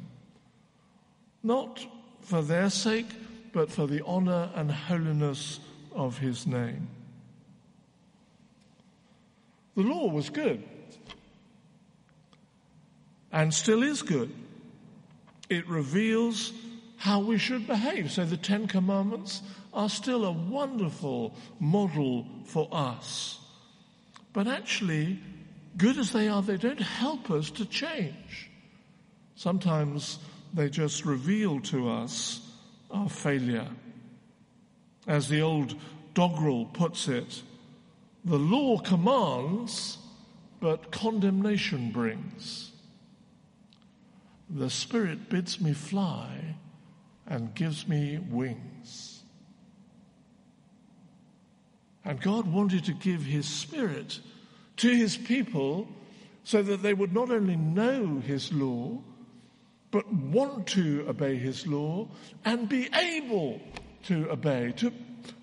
Not 1.43 1.85
for 2.21 2.43
their 2.43 2.71
sake, 2.71 3.09
but 3.53 3.73
for 3.73 3.89
the 3.89 4.05
honor 4.05 4.50
and 4.55 4.71
holiness 4.71 5.59
of 5.93 6.19
his 6.19 6.47
name. 6.47 6.89
The 9.75 9.83
law 9.83 10.09
was 10.09 10.31
good 10.31 10.62
and 13.32 13.52
still 13.52 13.82
is 13.82 14.02
good. 14.02 14.32
It 15.49 15.68
reveals 15.68 16.52
how 16.96 17.20
we 17.20 17.38
should 17.38 17.66
behave. 17.66 18.10
So 18.12 18.25
the 18.25 18.37
Ten 18.37 18.66
Commandments 18.66 19.42
are 19.72 19.88
still 19.88 20.25
a 20.25 20.32
wonderful 20.32 21.34
model 21.58 22.26
for 22.44 22.68
us. 22.72 23.38
But 24.32 24.46
actually, 24.46 25.18
good 25.76 25.99
as 25.99 26.12
they 26.12 26.28
are, 26.28 26.42
they 26.42 26.56
don't 26.56 26.80
help 26.80 27.30
us 27.30 27.50
to 27.52 27.64
change. 27.64 28.50
Sometimes 29.34 30.18
they 30.52 30.68
just 30.68 31.04
reveal 31.04 31.60
to 31.60 31.88
us 31.88 32.46
our 32.90 33.08
failure. 33.08 33.68
As 35.06 35.28
the 35.28 35.40
old 35.40 35.75
doggerel 36.14 36.66
puts 36.66 37.08
it, 37.08 37.42
the 38.25 38.38
law 38.38 38.78
commands, 38.78 39.99
but 40.60 40.90
condemnation 40.90 41.90
brings. 41.90 42.70
The 44.52 44.71
Spirit 44.71 45.28
bids 45.28 45.61
me 45.61 45.73
fly 45.73 46.57
and 47.26 47.54
gives 47.54 47.87
me 47.87 48.19
wings. 48.19 49.23
And 52.04 52.21
God 52.21 52.52
wanted 52.52 52.85
to 52.87 52.92
give 52.92 53.23
His 53.23 53.47
Spirit 53.47 54.19
to 54.78 54.88
His 54.88 55.16
people 55.16 55.87
so 56.42 56.62
that 56.62 56.83
they 56.83 56.95
would 56.95 57.12
not 57.12 57.30
only 57.30 57.54
know 57.54 58.21
His 58.26 58.52
law, 58.52 58.99
but 59.92 60.12
want 60.12 60.66
to 60.69 61.04
obey 61.09 61.37
His 61.37 61.66
law 61.69 62.09
and 62.45 62.69
be 62.69 62.88
able 62.92 63.61
to 64.04 64.30
obey, 64.30 64.73
to, 64.78 64.92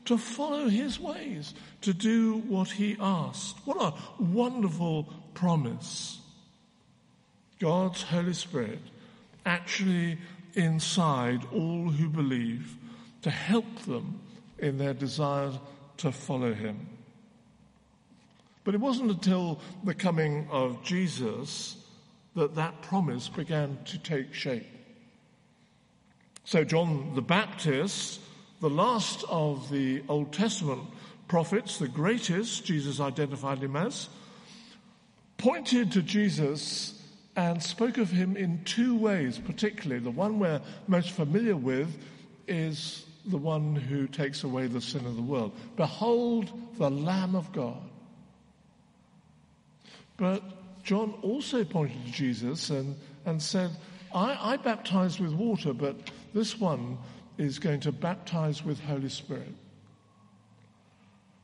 to 0.03 0.17
follow 0.17 0.67
His 0.67 0.99
ways, 0.99 1.53
to 1.81 1.93
do 1.93 2.39
what 2.39 2.71
He 2.71 2.97
asked. 2.99 3.55
What 3.63 3.77
a 3.81 4.21
wonderful 4.21 5.13
promise. 5.33 6.19
God's 7.59 8.03
Holy 8.03 8.33
Spirit 8.33 8.79
actually 9.47 10.17
inside 10.53 11.41
all 11.53 11.89
who 11.89 12.09
believe 12.09 12.75
to 13.21 13.31
help 13.31 13.79
them 13.83 14.19
in 14.59 14.77
their 14.77 14.93
desire 14.93 15.51
to 15.97 16.11
follow 16.11 16.53
him. 16.53 16.87
But 18.63 18.75
it 18.75 18.81
wasn't 18.81 19.11
until 19.11 19.59
the 19.83 19.93
coming 19.93 20.47
of 20.51 20.83
Jesus 20.83 21.77
that 22.35 22.55
that 22.55 22.81
promise 22.81 23.29
began 23.29 23.79
to 23.85 23.97
take 23.97 24.33
shape. 24.33 24.67
So, 26.43 26.63
John 26.63 27.13
the 27.15 27.21
Baptist, 27.21 28.19
the 28.59 28.69
last 28.69 29.23
of 29.29 29.69
the 29.69 30.03
Old 30.07 30.33
Testament 30.33 30.81
prophets, 31.27 31.77
the 31.77 31.87
greatest, 31.87 32.65
Jesus 32.65 32.99
identified 32.99 33.59
him 33.59 33.75
as, 33.75 34.09
pointed 35.37 35.91
to 35.93 36.01
Jesus 36.01 36.96
and 37.37 37.61
spoke 37.61 37.99
of 37.99 38.09
him 38.09 38.35
in 38.35 38.63
two 38.65 38.97
ways, 38.97 39.37
particularly. 39.37 40.01
The 40.01 40.09
one 40.09 40.39
we're 40.39 40.59
most 40.87 41.11
familiar 41.11 41.55
with 41.55 41.95
is 42.47 43.05
the 43.25 43.37
one 43.37 43.75
who 43.75 44.07
takes 44.07 44.43
away 44.43 44.65
the 44.65 44.81
sin 44.81 45.05
of 45.05 45.15
the 45.15 45.21
world. 45.21 45.55
Behold 45.75 46.51
the 46.77 46.89
Lamb 46.89 47.35
of 47.35 47.51
God. 47.53 47.77
But 50.17 50.41
John 50.83 51.13
also 51.21 51.63
pointed 51.63 52.03
to 52.07 52.11
Jesus 52.11 52.71
and, 52.71 52.95
and 53.25 53.39
said, 53.39 53.69
I, 54.15 54.53
I 54.53 54.57
baptize 54.57 55.19
with 55.19 55.33
water, 55.33 55.73
but 55.73 56.09
this 56.33 56.59
one 56.59 56.97
is 57.37 57.59
going 57.59 57.81
to 57.81 57.91
baptize 57.91 58.65
with 58.65 58.79
Holy 58.79 59.09
Spirit. 59.09 59.53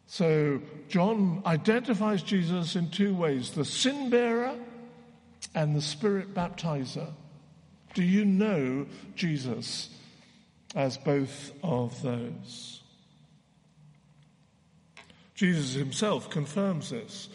So 0.08 0.60
John 0.88 1.44
identifies 1.46 2.24
Jesus 2.24 2.76
in 2.76 2.90
two 2.90 3.14
ways 3.14 3.52
the 3.52 3.66
sin 3.66 4.10
bearer 4.10 4.58
and 5.56 5.76
the 5.76 5.82
spirit 5.82 6.34
baptizer. 6.34 7.12
Do 7.94 8.04
you 8.04 8.26
know 8.26 8.88
Jesus 9.16 9.90
as 10.76 10.98
both 10.98 11.52
of 11.64 12.02
those? 12.02 12.82
Jesus 15.36 15.74
himself 15.74 16.30
confirms 16.30 16.90
this. 16.90 17.30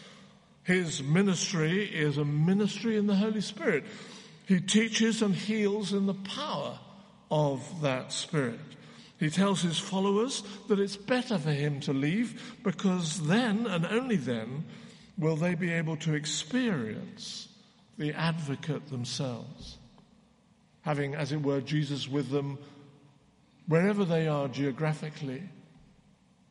His 0.65 1.03
ministry 1.03 1.85
is 1.85 2.19
a 2.19 2.25
ministry 2.25 2.97
in 2.97 3.07
the 3.07 3.15
Holy 3.15 3.41
Spirit. 3.41 3.85
He 4.47 4.61
teaches 4.61 5.23
and 5.23 5.35
heals 5.35 5.93
in 5.93 6.07
the 6.07 6.15
power 6.15 6.79
of 7.31 7.83
that 7.83 8.13
Spirit. 8.13 8.61
He 9.19 9.31
tells 9.31 9.63
his 9.63 9.79
followers 9.79 10.43
that 10.69 10.79
it's 10.79 10.97
better 10.97 11.39
for 11.39 11.51
him 11.51 11.81
to 11.81 11.93
leave 11.93 12.57
because 12.63 13.27
then 13.27 13.67
and 13.67 13.85
only 13.87 14.17
then 14.17 14.65
will 15.17 15.37
they 15.37 15.55
be 15.55 15.73
able 15.73 15.97
to 15.97 16.15
experience 16.15 17.49
the 17.99 18.13
advocate 18.13 18.89
themselves. 18.89 19.79
Having, 20.83 21.15
as 21.15 21.33
it 21.33 21.43
were, 21.43 21.61
Jesus 21.61 22.09
with 22.09 22.31
them 22.31 22.59
wherever 23.67 24.05
they 24.05 24.29
are 24.29 24.49
geographically 24.49 25.43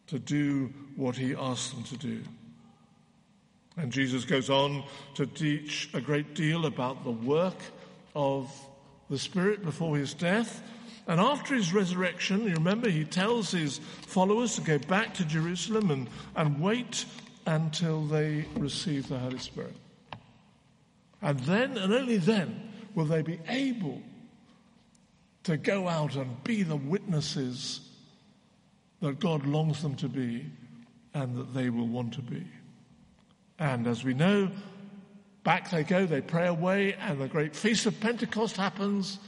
to 0.07 0.19
do 0.19 0.71
what 0.95 1.15
he 1.15 1.35
asks 1.35 1.71
them 1.73 1.83
to 1.83 1.97
do. 1.97 2.21
And 3.75 3.91
Jesus 3.91 4.25
goes 4.25 4.49
on 4.49 4.83
to 5.15 5.25
teach 5.25 5.89
a 5.93 6.01
great 6.01 6.35
deal 6.35 6.65
about 6.65 7.03
the 7.03 7.11
work 7.11 7.57
of 8.15 8.51
the 9.09 9.17
Spirit 9.17 9.63
before 9.63 9.97
his 9.97 10.13
death 10.13 10.61
and 11.07 11.21
after 11.21 11.55
his 11.55 11.73
resurrection, 11.73 12.43
you 12.43 12.55
remember, 12.55 12.89
he 12.89 13.05
tells 13.05 13.51
his 13.51 13.79
followers 13.79 14.55
to 14.55 14.61
go 14.61 14.77
back 14.77 15.13
to 15.15 15.25
Jerusalem 15.25 15.89
and, 15.89 16.09
and 16.35 16.61
wait 16.61 17.05
until 17.45 18.03
they 18.03 18.45
receive 18.57 19.07
the 19.07 19.17
Holy 19.17 19.39
Spirit. 19.39 19.73
And 21.21 21.39
then, 21.41 21.77
and 21.77 21.93
only 21.93 22.17
then, 22.17 22.71
will 22.95 23.05
they 23.05 23.21
be 23.21 23.39
able 23.47 24.01
to 25.43 25.57
go 25.57 25.87
out 25.87 26.15
and 26.15 26.43
be 26.43 26.63
the 26.63 26.75
witnesses 26.75 27.79
that 29.01 29.19
God 29.19 29.45
longs 29.45 29.81
them 29.81 29.95
to 29.95 30.09
be 30.09 30.45
and 31.13 31.35
that 31.37 31.53
they 31.53 31.69
will 31.69 31.87
want 31.87 32.13
to 32.15 32.21
be. 32.21 32.45
And 33.59 33.87
as 33.87 34.03
we 34.03 34.13
know, 34.13 34.51
back 35.43 35.71
they 35.71 35.83
go, 35.83 36.05
they 36.05 36.21
pray 36.21 36.47
away, 36.47 36.93
and 36.99 37.19
the 37.19 37.27
great 37.27 37.55
feast 37.55 37.85
of 37.85 37.99
Pentecost 37.99 38.57
happens 38.57 39.19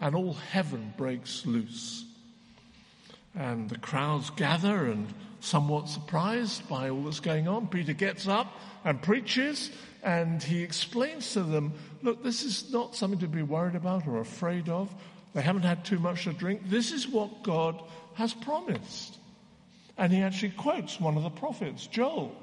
and 0.00 0.14
all 0.14 0.34
heaven 0.34 0.92
breaks 0.96 1.46
loose. 1.46 2.04
And 3.34 3.68
the 3.70 3.78
crowds 3.78 4.30
gather 4.30 4.86
and 4.86 5.06
somewhat 5.40 5.88
surprised 5.88 6.68
by 6.68 6.90
all 6.90 7.02
that's 7.04 7.20
going 7.20 7.46
on. 7.46 7.68
Peter 7.68 7.92
gets 7.92 8.26
up 8.26 8.52
and 8.84 9.00
preaches 9.00 9.70
and 10.08 10.42
he 10.42 10.62
explains 10.62 11.34
to 11.34 11.42
them, 11.42 11.74
look, 12.00 12.24
this 12.24 12.42
is 12.42 12.72
not 12.72 12.96
something 12.96 13.18
to 13.18 13.28
be 13.28 13.42
worried 13.42 13.74
about 13.74 14.06
or 14.06 14.20
afraid 14.20 14.70
of. 14.70 14.90
They 15.34 15.42
haven't 15.42 15.64
had 15.64 15.84
too 15.84 15.98
much 15.98 16.24
to 16.24 16.32
drink. 16.32 16.62
This 16.64 16.92
is 16.92 17.06
what 17.06 17.42
God 17.42 17.82
has 18.14 18.32
promised. 18.32 19.18
And 19.98 20.10
he 20.10 20.22
actually 20.22 20.52
quotes 20.52 20.98
one 20.98 21.18
of 21.18 21.24
the 21.24 21.30
prophets, 21.30 21.86
Joel, 21.86 22.34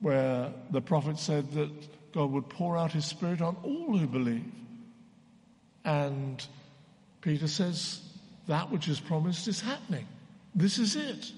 where 0.00 0.52
the 0.72 0.80
prophet 0.80 1.20
said 1.20 1.52
that 1.52 1.70
God 2.12 2.32
would 2.32 2.48
pour 2.48 2.76
out 2.76 2.90
his 2.90 3.04
spirit 3.04 3.40
on 3.40 3.56
all 3.62 3.96
who 3.96 4.08
believe. 4.08 4.50
And 5.84 6.44
Peter 7.20 7.46
says, 7.46 8.00
that 8.48 8.72
which 8.72 8.88
is 8.88 8.98
promised 8.98 9.46
is 9.46 9.60
happening. 9.60 10.08
This 10.56 10.78
is 10.78 10.96
it. 10.96 11.30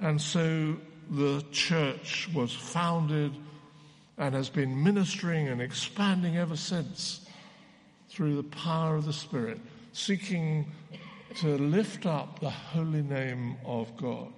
And 0.00 0.18
so 0.18 0.78
the 1.12 1.44
church 1.50 2.30
was 2.34 2.54
founded 2.54 3.32
and 4.16 4.34
has 4.34 4.48
been 4.48 4.82
ministering 4.82 5.48
and 5.48 5.60
expanding 5.60 6.38
ever 6.38 6.56
since 6.56 7.26
through 8.08 8.36
the 8.36 8.42
power 8.44 8.96
of 8.96 9.04
the 9.04 9.12
Spirit, 9.12 9.60
seeking 9.92 10.66
to 11.36 11.58
lift 11.58 12.06
up 12.06 12.40
the 12.40 12.48
holy 12.48 13.02
name 13.02 13.56
of 13.66 13.94
God. 13.98 14.32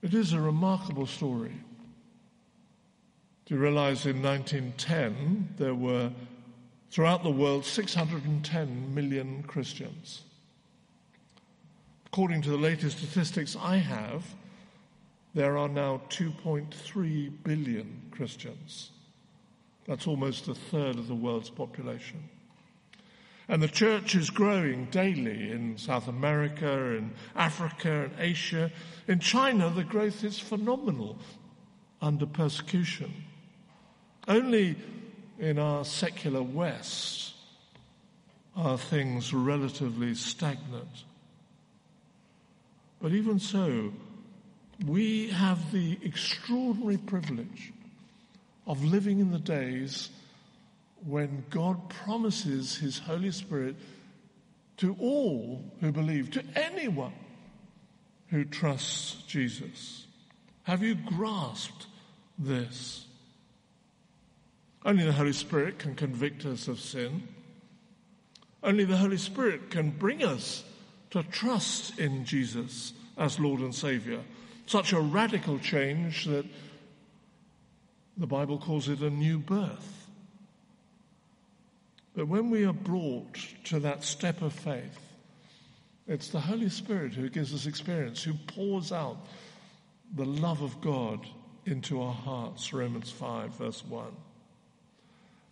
It 0.00 0.14
is 0.14 0.32
a 0.32 0.40
remarkable 0.40 1.06
story. 1.06 1.52
Do 3.44 3.54
you 3.54 3.60
realize 3.60 4.06
in 4.06 4.22
1910 4.22 5.54
there 5.58 5.74
were 5.74 6.10
throughout 6.90 7.22
the 7.22 7.30
world 7.30 7.66
610 7.66 8.94
million 8.94 9.42
Christians? 9.42 10.22
According 12.12 12.42
to 12.42 12.50
the 12.50 12.56
latest 12.56 12.98
statistics 12.98 13.56
I 13.60 13.76
have, 13.76 14.24
there 15.34 15.58
are 15.58 15.68
now 15.68 16.00
2.3 16.08 17.32
billion 17.44 18.02
Christians. 18.10 18.90
That's 19.86 20.06
almost 20.06 20.48
a 20.48 20.54
third 20.54 20.96
of 20.96 21.06
the 21.06 21.14
world's 21.14 21.50
population. 21.50 22.28
And 23.46 23.62
the 23.62 23.68
church 23.68 24.14
is 24.14 24.28
growing 24.30 24.86
daily 24.86 25.50
in 25.50 25.78
South 25.78 26.08
America, 26.08 26.96
in 26.96 27.12
Africa, 27.34 28.04
in 28.04 28.12
Asia. 28.18 28.70
In 29.06 29.20
China, 29.20 29.70
the 29.70 29.84
growth 29.84 30.24
is 30.24 30.38
phenomenal 30.38 31.18
under 32.02 32.26
persecution. 32.26 33.24
Only 34.26 34.76
in 35.38 35.58
our 35.58 35.84
secular 35.84 36.42
West 36.42 37.34
are 38.54 38.76
things 38.76 39.32
relatively 39.32 40.14
stagnant. 40.14 41.04
But 43.00 43.12
even 43.12 43.38
so, 43.38 43.92
we 44.86 45.28
have 45.30 45.72
the 45.72 45.98
extraordinary 46.02 46.98
privilege 46.98 47.72
of 48.66 48.84
living 48.84 49.20
in 49.20 49.30
the 49.30 49.38
days 49.38 50.10
when 51.06 51.44
God 51.50 51.88
promises 51.88 52.76
His 52.76 52.98
Holy 52.98 53.30
Spirit 53.30 53.76
to 54.78 54.96
all 55.00 55.64
who 55.80 55.92
believe, 55.92 56.30
to 56.32 56.44
anyone 56.54 57.12
who 58.28 58.44
trusts 58.44 59.22
Jesus. 59.26 60.06
Have 60.64 60.82
you 60.82 60.94
grasped 60.94 61.86
this? 62.38 63.06
Only 64.84 65.04
the 65.04 65.12
Holy 65.12 65.32
Spirit 65.32 65.78
can 65.78 65.94
convict 65.94 66.44
us 66.44 66.68
of 66.68 66.78
sin. 66.78 67.26
Only 68.62 68.84
the 68.84 68.96
Holy 68.96 69.16
Spirit 69.16 69.70
can 69.70 69.90
bring 69.90 70.24
us 70.24 70.64
to 71.10 71.22
trust 71.24 71.98
in 71.98 72.24
Jesus 72.24 72.92
as 73.16 73.38
Lord 73.40 73.60
and 73.60 73.74
Savior. 73.74 74.20
Such 74.66 74.92
a 74.92 75.00
radical 75.00 75.58
change 75.58 76.26
that 76.26 76.46
the 78.16 78.26
Bible 78.26 78.58
calls 78.58 78.88
it 78.88 79.00
a 79.00 79.10
new 79.10 79.38
birth. 79.38 80.10
But 82.14 82.28
when 82.28 82.50
we 82.50 82.64
are 82.64 82.72
brought 82.72 83.38
to 83.64 83.78
that 83.80 84.04
step 84.04 84.42
of 84.42 84.52
faith, 84.52 84.98
it's 86.06 86.28
the 86.28 86.40
Holy 86.40 86.68
Spirit 86.68 87.14
who 87.14 87.28
gives 87.28 87.54
us 87.54 87.66
experience, 87.66 88.22
who 88.22 88.34
pours 88.34 88.92
out 88.92 89.26
the 90.14 90.24
love 90.24 90.62
of 90.62 90.80
God 90.80 91.26
into 91.64 92.02
our 92.02 92.14
hearts. 92.14 92.72
Romans 92.72 93.10
5, 93.10 93.54
verse 93.54 93.84
1 93.84 94.06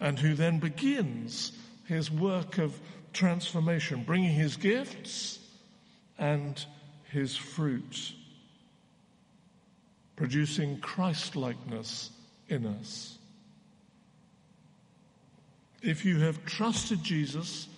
and 0.01 0.19
who 0.19 0.35
then 0.35 0.59
begins 0.59 1.53
his 1.87 2.11
work 2.11 2.59
of 2.59 2.79
transformation, 3.13 4.03
bringing 4.05 4.33
his 4.33 4.57
gifts 4.57 5.39
and 6.19 6.65
his 7.11 7.37
fruit, 7.37 8.13
producing 10.17 10.79
Christlikeness 10.81 12.11
in 12.49 12.67
us. 12.67 13.19
If 15.83 16.05
you 16.05 16.21
have 16.21 16.45
trusted 16.45 17.03
Jesus 17.03 17.69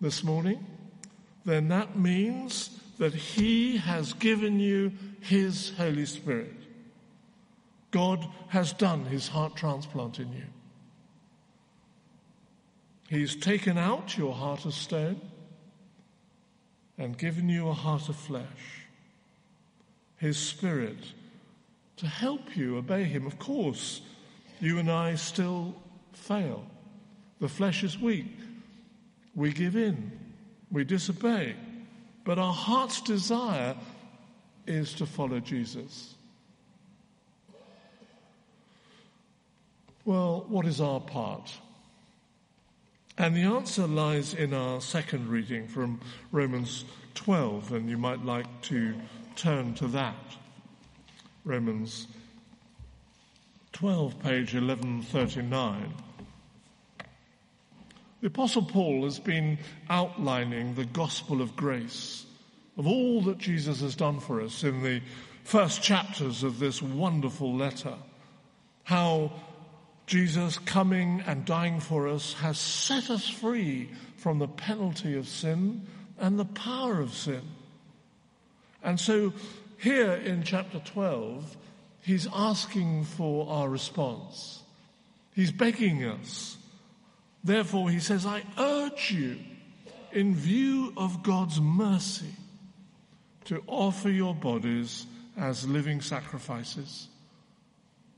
this 0.00 0.22
morning, 0.22 0.66
then 1.44 1.68
that 1.68 1.98
means 1.98 2.78
that 2.98 3.14
he 3.14 3.78
has 3.78 4.12
given 4.12 4.60
you 4.60 4.92
his 5.20 5.72
Holy 5.76 6.06
Spirit. 6.06 6.54
God 7.90 8.26
has 8.48 8.72
done 8.72 9.04
his 9.04 9.28
heart 9.28 9.56
transplant 9.56 10.18
in 10.18 10.32
you. 10.32 10.44
He's 13.08 13.36
taken 13.36 13.76
out 13.76 14.16
your 14.16 14.34
heart 14.34 14.64
of 14.64 14.74
stone 14.74 15.20
and 17.02 17.18
given 17.18 17.48
you 17.48 17.68
a 17.68 17.72
heart 17.72 18.08
of 18.08 18.14
flesh. 18.14 18.86
His 20.18 20.38
Spirit 20.38 20.98
to 21.96 22.06
help 22.06 22.56
you 22.56 22.76
obey 22.76 23.02
Him. 23.02 23.26
Of 23.26 23.40
course, 23.40 24.02
you 24.60 24.78
and 24.78 24.88
I 24.88 25.16
still 25.16 25.74
fail. 26.12 26.64
The 27.40 27.48
flesh 27.48 27.82
is 27.82 27.98
weak. 27.98 28.32
We 29.34 29.52
give 29.52 29.74
in, 29.74 30.12
we 30.70 30.84
disobey, 30.84 31.56
but 32.24 32.38
our 32.38 32.52
heart's 32.52 33.00
desire 33.00 33.74
is 34.68 34.94
to 34.94 35.06
follow 35.06 35.40
Jesus. 35.40 36.14
Well, 40.04 40.44
what 40.48 40.66
is 40.66 40.80
our 40.80 41.00
part? 41.00 41.52
And 43.18 43.36
the 43.36 43.42
answer 43.42 43.86
lies 43.86 44.32
in 44.32 44.54
our 44.54 44.80
second 44.80 45.28
reading 45.28 45.68
from 45.68 46.00
Romans 46.30 46.84
12, 47.14 47.72
and 47.72 47.88
you 47.88 47.98
might 47.98 48.24
like 48.24 48.62
to 48.62 48.94
turn 49.36 49.74
to 49.74 49.86
that. 49.88 50.16
Romans 51.44 52.06
12, 53.72 54.18
page 54.20 54.54
1139. 54.54 55.92
The 58.22 58.26
Apostle 58.28 58.62
Paul 58.62 59.04
has 59.04 59.18
been 59.18 59.58
outlining 59.90 60.74
the 60.74 60.84
gospel 60.86 61.42
of 61.42 61.54
grace, 61.54 62.24
of 62.78 62.86
all 62.86 63.20
that 63.22 63.38
Jesus 63.38 63.80
has 63.82 63.94
done 63.94 64.20
for 64.20 64.40
us 64.40 64.64
in 64.64 64.82
the 64.82 65.02
first 65.44 65.82
chapters 65.82 66.42
of 66.44 66.58
this 66.58 66.80
wonderful 66.80 67.54
letter. 67.54 67.94
How 68.84 69.32
Jesus 70.06 70.58
coming 70.58 71.22
and 71.26 71.44
dying 71.44 71.80
for 71.80 72.08
us 72.08 72.34
has 72.34 72.58
set 72.58 73.10
us 73.10 73.28
free 73.28 73.90
from 74.16 74.38
the 74.38 74.48
penalty 74.48 75.16
of 75.16 75.28
sin 75.28 75.86
and 76.18 76.38
the 76.38 76.44
power 76.44 77.00
of 77.00 77.14
sin. 77.14 77.42
And 78.82 78.98
so 78.98 79.32
here 79.78 80.12
in 80.12 80.42
chapter 80.42 80.80
12, 80.80 81.56
he's 82.02 82.28
asking 82.32 83.04
for 83.04 83.48
our 83.48 83.68
response. 83.68 84.62
He's 85.34 85.52
begging 85.52 86.04
us. 86.04 86.56
Therefore, 87.44 87.90
he 87.90 87.98
says, 87.98 88.26
I 88.26 88.42
urge 88.58 89.10
you, 89.12 89.38
in 90.12 90.34
view 90.34 90.92
of 90.96 91.22
God's 91.22 91.60
mercy, 91.60 92.34
to 93.46 93.62
offer 93.66 94.10
your 94.10 94.34
bodies 94.34 95.06
as 95.36 95.66
living 95.66 96.00
sacrifices, 96.00 97.08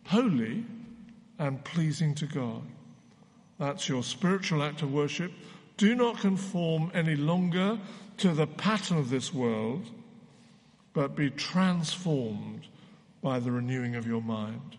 holy 0.07 0.65
and 1.39 1.63
pleasing 1.65 2.15
to 2.17 2.27
God. 2.27 2.63
That's 3.59 3.89
your 3.89 4.03
spiritual 4.03 4.63
act 4.63 4.83
of 4.83 4.93
worship. 4.93 5.33
Do 5.77 5.95
not 5.95 6.19
conform 6.19 6.91
any 6.95 7.17
longer 7.17 7.79
to 8.19 8.33
the 8.33 8.47
pattern 8.47 8.99
of 8.99 9.11
this 9.11 9.33
world, 9.33 9.91
but 10.93 11.17
be 11.17 11.31
transformed 11.31 12.67
by 13.23 13.41
the 13.41 13.51
renewing 13.51 13.97
of 13.97 14.07
your 14.07 14.23
mind. 14.23 14.77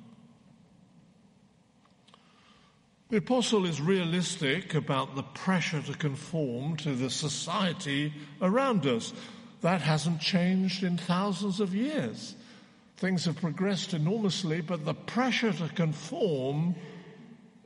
The 3.09 3.17
apostle 3.17 3.65
is 3.65 3.79
realistic 3.79 4.73
about 4.73 5.15
the 5.15 5.23
pressure 5.23 5.81
to 5.81 5.93
conform 5.93 6.75
to 6.77 6.95
the 6.95 7.09
society 7.09 8.13
around 8.41 8.85
us. 8.85 9.13
That 9.61 9.81
hasn't 9.81 10.21
changed 10.21 10.83
in 10.83 10.97
thousands 10.97 11.59
of 11.59 11.73
years. 11.73 12.35
Things 12.97 13.25
have 13.25 13.35
progressed 13.35 13.93
enormously, 13.93 14.61
but 14.61 14.85
the 14.85 14.93
pressure 14.93 15.51
to 15.51 15.67
conform 15.69 16.75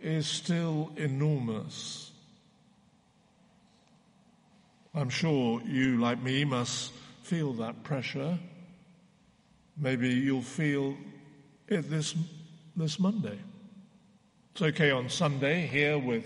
is 0.01 0.25
still 0.25 0.91
enormous. 0.95 2.11
I'm 4.95 5.09
sure 5.09 5.61
you, 5.61 5.97
like 5.97 6.21
me, 6.23 6.45
must 6.45 6.91
feel 7.21 7.53
that 7.53 7.83
pressure. 7.83 8.39
Maybe 9.77 10.09
you'll 10.09 10.41
feel 10.41 10.97
it 11.67 11.89
this, 11.89 12.15
this 12.75 12.99
Monday. 12.99 13.37
It's 14.53 14.63
okay 14.63 14.89
on 14.89 15.09
Sunday 15.09 15.67
here 15.67 15.99
with 15.99 16.25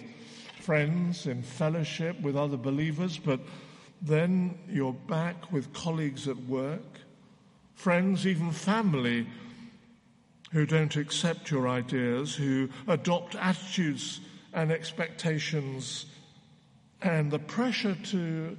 friends 0.61 1.27
in 1.27 1.43
fellowship 1.43 2.21
with 2.21 2.37
other 2.37 2.55
believers, 2.55 3.17
but 3.17 3.41
then 4.01 4.57
you're 4.69 4.93
back 4.93 5.51
with 5.51 5.73
colleagues 5.73 6.29
at 6.29 6.37
work 6.37 7.02
friends, 7.75 8.25
even 8.25 8.51
family 8.51 9.27
who 10.51 10.65
don't 10.65 10.95
accept 10.95 11.49
your 11.49 11.67
ideas, 11.67 12.35
who 12.35 12.69
adopt 12.87 13.35
attitudes 13.35 14.21
and 14.53 14.71
expectations, 14.71 16.05
and 17.01 17.31
the 17.31 17.39
pressure 17.39 17.95
to 17.95 18.55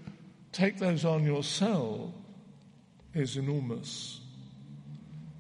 take 0.53 0.79
those 0.79 1.05
on 1.05 1.25
yourself 1.25 2.11
is 3.15 3.37
enormous. 3.37 4.21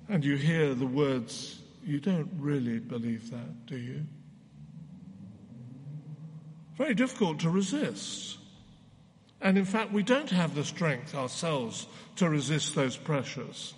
And 0.08 0.24
you 0.24 0.36
hear 0.36 0.74
the 0.74 0.86
words, 0.86 1.60
you 1.84 1.98
don't 1.98 2.30
really 2.38 2.78
believe 2.78 3.30
that, 3.30 3.66
do 3.66 3.76
you? 3.76 4.02
Very 6.76 6.94
difficult 6.94 7.40
to 7.40 7.50
resist. 7.50 8.38
And 9.44 9.58
in 9.58 9.66
fact, 9.66 9.92
we 9.92 10.02
don't 10.02 10.30
have 10.30 10.54
the 10.54 10.64
strength 10.64 11.14
ourselves 11.14 11.86
to 12.16 12.30
resist 12.30 12.74
those 12.74 12.96
pressures. 12.96 13.74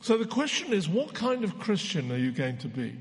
So 0.00 0.16
the 0.16 0.24
question 0.24 0.72
is, 0.72 0.88
what 0.88 1.12
kind 1.12 1.42
of 1.42 1.58
Christian 1.58 2.12
are 2.12 2.16
you 2.16 2.30
going 2.30 2.58
to 2.58 2.68
be? 2.68 2.96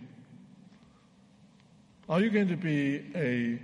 Are 2.09 2.19
you 2.19 2.31
going 2.31 2.47
to 2.47 2.57
be 2.57 3.05
a 3.13 3.59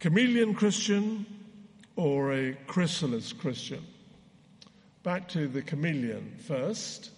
chameleon 0.00 0.54
Christian 0.54 1.26
or 1.96 2.32
a 2.32 2.54
chrysalis 2.66 3.30
Christian? 3.34 3.84
Back 5.02 5.28
to 5.28 5.48
the 5.48 5.60
chameleon 5.60 6.34
first. 6.38 7.10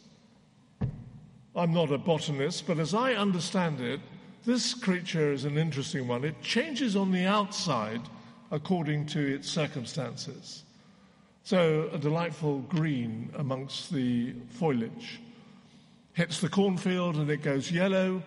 I'm 1.55 1.73
not 1.73 1.93
a 1.93 1.99
botanist, 1.99 2.67
but 2.67 2.81
as 2.81 2.95
I 2.95 3.15
understand 3.15 3.81
it, 3.81 4.01
this 4.45 4.75
creature 4.75 5.33
is 5.33 5.45
an 5.45 5.57
interesting 5.57 6.09
one. 6.09 6.25
It 6.25 6.43
changes 6.43 6.97
on 6.97 7.13
the 7.13 7.27
outside 7.27 8.01
according 8.51 9.07
to 9.07 9.21
its 9.21 9.49
circumstances. 9.49 10.65
So, 11.45 11.89
a 11.93 11.99
delightful 11.99 12.59
green 12.61 13.31
amongst 13.37 13.93
the 13.93 14.35
foliage. 14.51 15.21
Hits 16.13 16.41
the 16.41 16.49
cornfield 16.49 17.17
and 17.17 17.31
it 17.31 17.43
goes 17.43 17.71
yellow, 17.71 18.23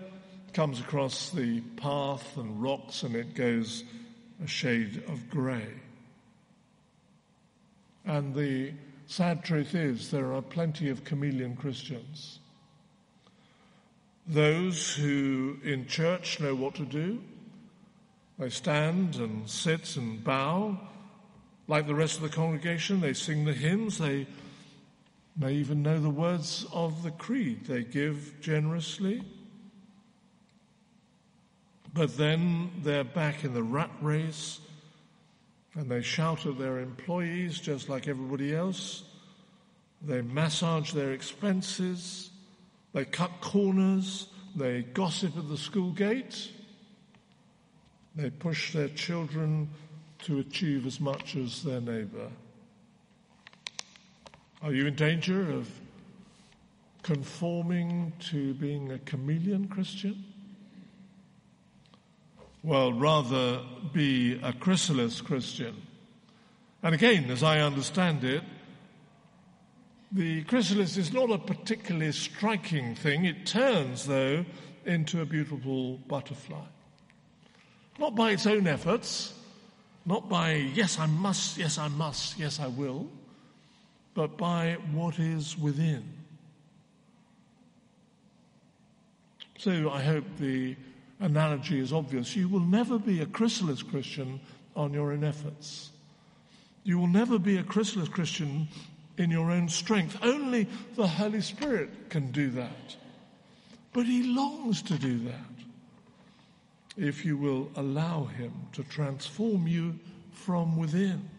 comes 0.54 0.80
across 0.80 1.30
the 1.30 1.62
path 1.78 2.38
and 2.38 2.62
rocks 2.62 3.04
and 3.04 3.16
it 3.16 3.36
goes 3.36 3.84
a 4.44 4.48
shade 4.48 5.04
of 5.08 5.30
grey. 5.30 5.68
And 8.06 8.34
the 8.34 8.74
sad 9.08 9.44
truth 9.44 9.76
is, 9.76 10.10
there 10.10 10.34
are 10.34 10.42
plenty 10.42 10.90
of 10.90 11.04
chameleon 11.04 11.56
Christians. 11.56 12.40
Those 14.28 14.96
who 14.96 15.58
in 15.64 15.88
church 15.88 16.40
know 16.40 16.56
what 16.56 16.76
to 16.76 16.86
do, 16.86 17.22
they 18.42 18.50
stand 18.50 19.18
and 19.18 19.48
sit 19.48 19.98
and 19.98 20.24
bow 20.24 20.76
like 21.68 21.86
the 21.86 21.94
rest 21.94 22.16
of 22.16 22.24
the 22.24 22.30
congregation, 22.30 23.00
they 23.00 23.14
sing 23.14 23.46
the 23.46 23.54
hymns, 23.54 24.00
they 24.00 24.26
may 25.38 25.54
even 25.54 25.84
know 25.84 26.00
the 26.00 26.10
words 26.10 26.66
of 26.74 27.04
the 27.04 27.12
creed, 27.12 27.66
they 27.66 27.84
give 27.84 28.42
generously. 28.42 29.24
But 31.94 32.18
then 32.18 32.72
they're 32.82 33.04
back 33.04 33.44
in 33.44 33.54
the 33.54 33.62
rat 33.62 33.92
race 34.02 34.60
and 35.76 35.90
they 35.90 36.02
shout 36.02 36.48
at 36.48 36.58
their 36.58 36.80
employees 36.80 37.60
just 37.60 37.90
like 37.90 38.08
everybody 38.08 38.56
else. 38.56 39.04
They 40.02 40.24
massage 40.24 40.94
their 40.94 41.12
expenses. 41.12 42.32
They 42.92 43.06
cut 43.06 43.32
corners. 43.40 44.28
They 44.56 44.82
gossip 44.82 45.38
at 45.38 45.48
the 45.48 45.58
school 45.58 45.92
gate. 45.92 46.50
They 48.16 48.30
push 48.30 48.74
their 48.74 48.90
children 48.90 49.70
to 50.24 50.40
achieve 50.40 50.86
as 50.86 51.00
much 51.00 51.36
as 51.36 51.64
their 51.64 51.82
neighbor? 51.82 52.30
Are 54.62 54.72
you 54.72 54.86
in 54.86 54.96
danger 54.96 55.52
of 55.52 55.70
conforming 57.02 58.14
to 58.30 58.54
being 58.56 58.92
a 58.92 59.00
chameleon 59.00 59.68
Christian? 59.68 60.24
Well, 62.64 62.94
rather 62.94 63.62
be 63.92 64.40
a 64.44 64.54
chrysalis 64.54 65.20
Christian. 65.20 65.76
And 66.84 66.94
again, 66.94 67.32
as 67.32 67.42
I 67.42 67.60
understand 67.60 68.24
it, 68.24 68.44
the 70.12 70.44
chrysalis 70.44 70.98
is 70.98 71.12
not 71.12 71.32
a 71.32 71.40
particularly 71.40 72.12
striking 72.12 72.94
thing. 72.94 73.26
It 73.26 73.48
turns, 73.48 74.06
though, 74.06 74.46
into 74.86 75.22
a 75.22 75.26
beautiful 75.26 75.98
butterfly. 76.08 76.66
Not 78.02 78.16
by 78.16 78.32
its 78.32 78.48
own 78.48 78.66
efforts, 78.66 79.32
not 80.08 80.28
by, 80.28 80.54
yes, 80.54 80.98
I 80.98 81.06
must, 81.06 81.60
yes, 81.60 81.78
I 81.78 81.88
must, 81.88 82.40
yes, 82.40 82.60
I 82.60 82.66
will, 82.66 83.08
but 84.16 84.40
by 84.40 84.78
what 84.92 85.20
is 85.20 85.56
within. 85.56 86.04
So 89.60 89.92
I 89.92 90.02
hope 90.02 90.24
the 90.40 90.76
analogy 91.20 91.80
is 91.80 91.94
obvious. 91.94 92.36
You 92.36 92.50
will 92.50 92.62
never 92.62 92.98
be 92.98 93.22
a 93.22 93.28
chrysalis 93.28 93.84
Christian 93.84 94.40
on 94.76 94.94
your 94.94 95.12
own 95.12 95.24
efforts. 95.24 95.92
You 96.84 96.98
will 96.98 97.06
never 97.06 97.38
be 97.38 97.58
a 97.58 97.64
chrysalis 97.64 98.10
Christian 98.10 98.68
in 99.20 99.30
your 99.30 99.52
own 99.52 99.70
strength. 99.70 100.18
Only 100.24 100.68
the 100.96 101.06
Holy 101.06 101.42
Spirit 101.42 102.10
can 102.10 102.32
do 102.32 102.50
that. 102.50 102.96
But 103.94 104.08
He 104.08 104.24
longs 104.24 104.82
to 104.82 104.98
do 104.98 105.20
that 105.20 105.52
if 106.98 107.26
you 107.26 107.38
will 107.38 107.70
allow 107.76 108.26
Him 108.26 108.54
to 108.74 108.84
transform 108.84 109.68
you 109.68 110.00
from 110.32 110.78
within. 110.78 111.30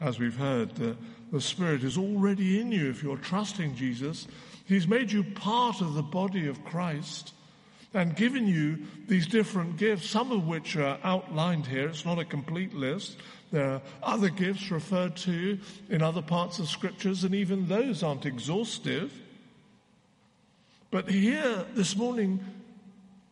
As 0.00 0.18
we've 0.18 0.36
heard, 0.36 0.74
the, 0.74 0.96
the 1.30 1.40
Spirit 1.40 1.84
is 1.84 1.96
already 1.96 2.60
in 2.60 2.72
you 2.72 2.90
if 2.90 3.02
you're 3.02 3.16
trusting 3.16 3.76
Jesus. 3.76 4.26
He's 4.64 4.88
made 4.88 5.12
you 5.12 5.22
part 5.22 5.80
of 5.80 5.94
the 5.94 6.02
body 6.02 6.48
of 6.48 6.64
Christ 6.64 7.32
and 7.94 8.16
given 8.16 8.46
you 8.46 8.78
these 9.06 9.26
different 9.26 9.76
gifts, 9.76 10.08
some 10.08 10.32
of 10.32 10.46
which 10.46 10.76
are 10.76 10.98
outlined 11.04 11.66
here. 11.66 11.88
It's 11.88 12.04
not 12.04 12.18
a 12.18 12.24
complete 12.24 12.74
list. 12.74 13.18
There 13.50 13.74
are 13.74 13.82
other 14.02 14.30
gifts 14.30 14.70
referred 14.70 15.14
to 15.18 15.58
in 15.90 16.02
other 16.02 16.22
parts 16.22 16.58
of 16.58 16.68
scriptures, 16.68 17.22
and 17.22 17.34
even 17.34 17.68
those 17.68 18.02
aren't 18.02 18.24
exhaustive. 18.24 19.12
But 20.92 21.08
here 21.08 21.64
this 21.74 21.96
morning, 21.96 22.38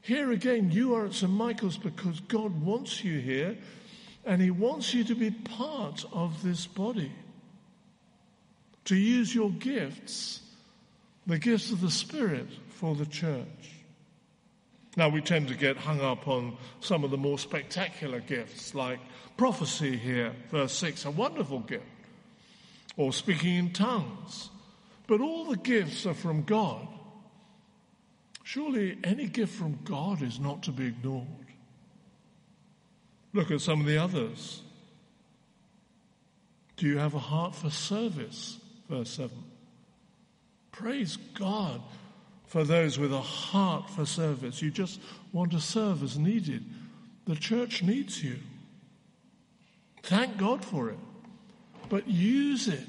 here 0.01 0.33
again, 0.33 0.71
you 0.71 0.95
are 0.95 1.05
at 1.05 1.13
St. 1.13 1.31
Michael's 1.31 1.77
because 1.77 2.19
God 2.21 2.63
wants 2.63 3.05
you 3.05 3.21
here 3.21 3.59
and 4.25 4.41
He 4.41 4.51
wants 4.51 4.95
you 4.95 5.05
to 5.05 5.15
be 5.15 5.31
part 5.31 6.07
of 6.11 6.43
this 6.43 6.67
body. 6.67 7.13
To 8.87 8.97
use 8.97 9.35
your 9.35 9.51
gifts, 9.51 10.41
the 11.27 11.39
gifts 11.39 11.71
of 11.71 11.83
the 11.83 11.91
Spirit, 11.91 12.49
for 12.71 12.95
the 12.95 13.05
church. 13.05 13.75
Now, 14.97 15.11
we 15.11 15.21
tend 15.21 15.49
to 15.49 15.55
get 15.55 15.77
hung 15.77 16.01
up 16.01 16.29
on 16.29 16.57
some 16.81 17.05
of 17.05 17.11
the 17.11 17.19
more 17.19 17.39
spectacular 17.39 18.21
gifts, 18.21 18.75
like 18.75 19.01
prophecy 19.37 19.99
here, 19.99 20.33
verse 20.51 20.73
6, 20.73 21.05
a 21.05 21.11
wonderful 21.11 21.61
gift, 21.61 21.85
or 22.97 23.13
speaking 23.13 23.55
in 23.57 23.73
tongues. 23.75 24.49
But 25.07 25.21
all 25.21 25.45
the 25.45 25.59
gifts 25.59 26.07
are 26.07 26.15
from 26.15 26.45
God. 26.45 26.89
Surely 28.53 28.99
any 29.05 29.29
gift 29.29 29.55
from 29.55 29.79
God 29.85 30.23
is 30.23 30.41
not 30.41 30.65
to 30.65 30.73
be 30.73 30.89
ignored. 30.89 31.47
Look 33.33 33.53
at 33.53 33.61
some 33.61 33.79
of 33.79 33.87
the 33.87 33.97
others. 33.97 34.63
Do 36.77 36.89
you 36.89 36.99
have 36.99 37.15
a 37.15 37.21
heart 37.21 37.55
for 37.55 37.71
service? 37.71 38.59
Verse 38.89 39.11
7. 39.11 39.31
Praise 40.73 41.17
God 41.35 41.81
for 42.45 42.65
those 42.65 42.99
with 42.99 43.13
a 43.13 43.21
heart 43.21 43.89
for 43.89 44.05
service. 44.05 44.61
You 44.61 44.73
just 44.73 44.99
want 45.33 45.53
to 45.53 45.61
serve 45.61 46.03
as 46.03 46.19
needed. 46.19 46.65
The 47.27 47.37
church 47.37 47.85
needs 47.85 48.21
you. 48.21 48.41
Thank 50.03 50.39
God 50.39 50.65
for 50.65 50.91
it. 50.91 50.99
But 51.89 52.09
use 52.09 52.67
it. 52.67 52.89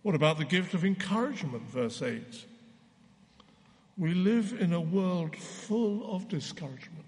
What 0.00 0.14
about 0.14 0.38
the 0.38 0.46
gift 0.46 0.72
of 0.72 0.86
encouragement? 0.86 1.64
Verse 1.64 2.00
8. 2.00 2.46
We 3.98 4.14
live 4.14 4.54
in 4.60 4.72
a 4.72 4.80
world 4.80 5.34
full 5.36 6.14
of 6.14 6.28
discouragement. 6.28 7.04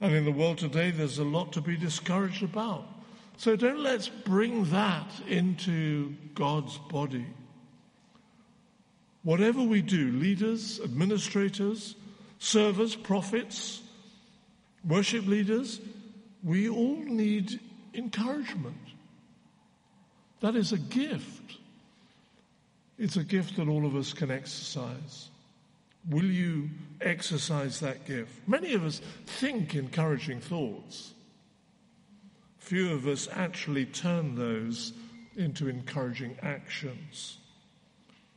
And 0.00 0.12
in 0.12 0.24
the 0.24 0.32
world 0.32 0.58
today, 0.58 0.90
there's 0.90 1.18
a 1.18 1.24
lot 1.24 1.52
to 1.52 1.60
be 1.60 1.76
discouraged 1.76 2.42
about. 2.42 2.88
So 3.36 3.54
don't 3.54 3.78
let's 3.78 4.08
bring 4.08 4.64
that 4.66 5.06
into 5.28 6.14
God's 6.34 6.76
body. 6.78 7.26
Whatever 9.22 9.62
we 9.62 9.82
do, 9.82 10.10
leaders, 10.10 10.80
administrators, 10.80 11.94
servers, 12.40 12.96
prophets, 12.96 13.82
worship 14.84 15.26
leaders, 15.28 15.80
we 16.42 16.68
all 16.68 16.96
need 16.96 17.60
encouragement. 17.94 18.76
That 20.40 20.56
is 20.56 20.72
a 20.72 20.78
gift. 20.78 21.58
It's 23.02 23.16
a 23.16 23.24
gift 23.24 23.56
that 23.56 23.66
all 23.66 23.84
of 23.84 23.96
us 23.96 24.12
can 24.12 24.30
exercise. 24.30 25.28
Will 26.08 26.24
you 26.24 26.70
exercise 27.00 27.80
that 27.80 28.06
gift? 28.06 28.30
Many 28.46 28.74
of 28.74 28.84
us 28.84 29.00
think 29.26 29.74
encouraging 29.74 30.38
thoughts. 30.38 31.12
Few 32.58 32.92
of 32.92 33.08
us 33.08 33.26
actually 33.32 33.86
turn 33.86 34.36
those 34.36 34.92
into 35.36 35.68
encouraging 35.68 36.36
actions. 36.42 37.38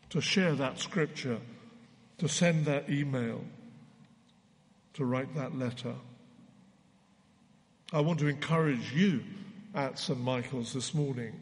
To 0.10 0.20
share 0.20 0.56
that 0.56 0.80
scripture, 0.80 1.38
to 2.18 2.28
send 2.28 2.66
that 2.66 2.90
email, 2.90 3.46
to 4.96 5.06
write 5.06 5.36
that 5.36 5.56
letter. 5.56 5.94
I 7.94 8.00
want 8.00 8.18
to 8.18 8.28
encourage 8.28 8.92
you 8.94 9.24
at 9.76 10.00
St. 10.00 10.20
Michael's 10.20 10.74
this 10.74 10.96
morning 10.96 11.40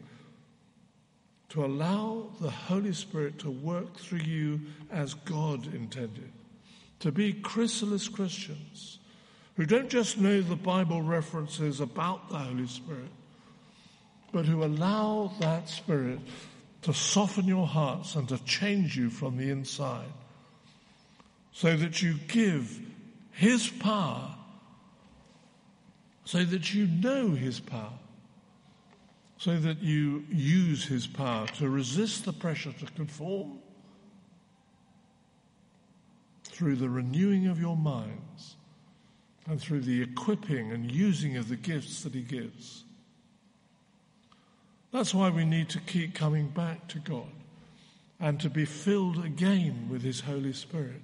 to 1.50 1.64
allow 1.64 2.30
the 2.40 2.50
Holy 2.50 2.92
Spirit 2.92 3.38
to 3.40 3.50
work 3.50 3.96
through 3.96 4.20
you 4.20 4.60
as 4.90 5.14
God 5.14 5.72
intended. 5.74 6.32
To 7.00 7.12
be 7.12 7.32
chrysalis 7.32 8.08
Christians 8.08 8.98
who 9.56 9.66
don't 9.66 9.88
just 9.88 10.18
know 10.18 10.40
the 10.40 10.56
Bible 10.56 11.02
references 11.02 11.80
about 11.80 12.28
the 12.28 12.38
Holy 12.38 12.66
Spirit, 12.66 13.10
but 14.32 14.46
who 14.46 14.64
allow 14.64 15.32
that 15.40 15.68
Spirit 15.68 16.18
to 16.82 16.92
soften 16.92 17.46
your 17.46 17.66
hearts 17.66 18.16
and 18.16 18.28
to 18.28 18.42
change 18.44 18.96
you 18.96 19.10
from 19.10 19.36
the 19.36 19.50
inside 19.50 20.12
so 21.52 21.76
that 21.76 22.02
you 22.02 22.14
give 22.26 22.80
His 23.30 23.68
power, 23.68 24.34
so 26.24 26.44
that 26.44 26.74
you 26.74 26.86
know 26.86 27.30
His 27.30 27.60
power 27.60 27.98
so 29.38 29.58
that 29.58 29.82
you 29.82 30.24
use 30.30 30.84
his 30.84 31.06
power 31.06 31.46
to 31.46 31.68
resist 31.68 32.24
the 32.24 32.32
pressure 32.32 32.72
to 32.72 32.86
conform 32.92 33.58
through 36.44 36.76
the 36.76 36.88
renewing 36.88 37.48
of 37.48 37.60
your 37.60 37.76
minds 37.76 38.56
and 39.46 39.60
through 39.60 39.80
the 39.80 40.02
equipping 40.02 40.72
and 40.72 40.90
using 40.90 41.36
of 41.36 41.48
the 41.48 41.56
gifts 41.56 42.02
that 42.02 42.14
he 42.14 42.22
gives. 42.22 42.84
That's 44.92 45.12
why 45.12 45.30
we 45.30 45.44
need 45.44 45.68
to 45.70 45.80
keep 45.80 46.14
coming 46.14 46.48
back 46.48 46.86
to 46.88 47.00
God 47.00 47.26
and 48.20 48.40
to 48.40 48.48
be 48.48 48.64
filled 48.64 49.24
again 49.24 49.88
with 49.90 50.02
his 50.02 50.20
Holy 50.20 50.52
Spirit. 50.52 51.02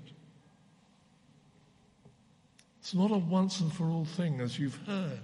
It's 2.81 2.95
not 2.95 3.11
a 3.11 3.19
once 3.19 3.61
and 3.61 3.73
for 3.73 3.91
all 3.91 4.05
thing, 4.05 4.41
as 4.41 4.59
you've 4.59 4.79
heard. 4.87 5.21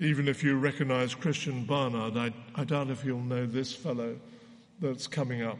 Even 0.00 0.28
if 0.28 0.44
you 0.44 0.56
recognize 0.56 1.14
Christiaan 1.14 1.66
Barnard, 1.66 2.16
I, 2.16 2.32
I 2.54 2.64
doubt 2.64 2.90
if 2.90 3.04
you'll 3.04 3.20
know 3.20 3.46
this 3.46 3.72
fellow 3.72 4.16
that's 4.80 5.06
coming 5.06 5.42
up. 5.42 5.58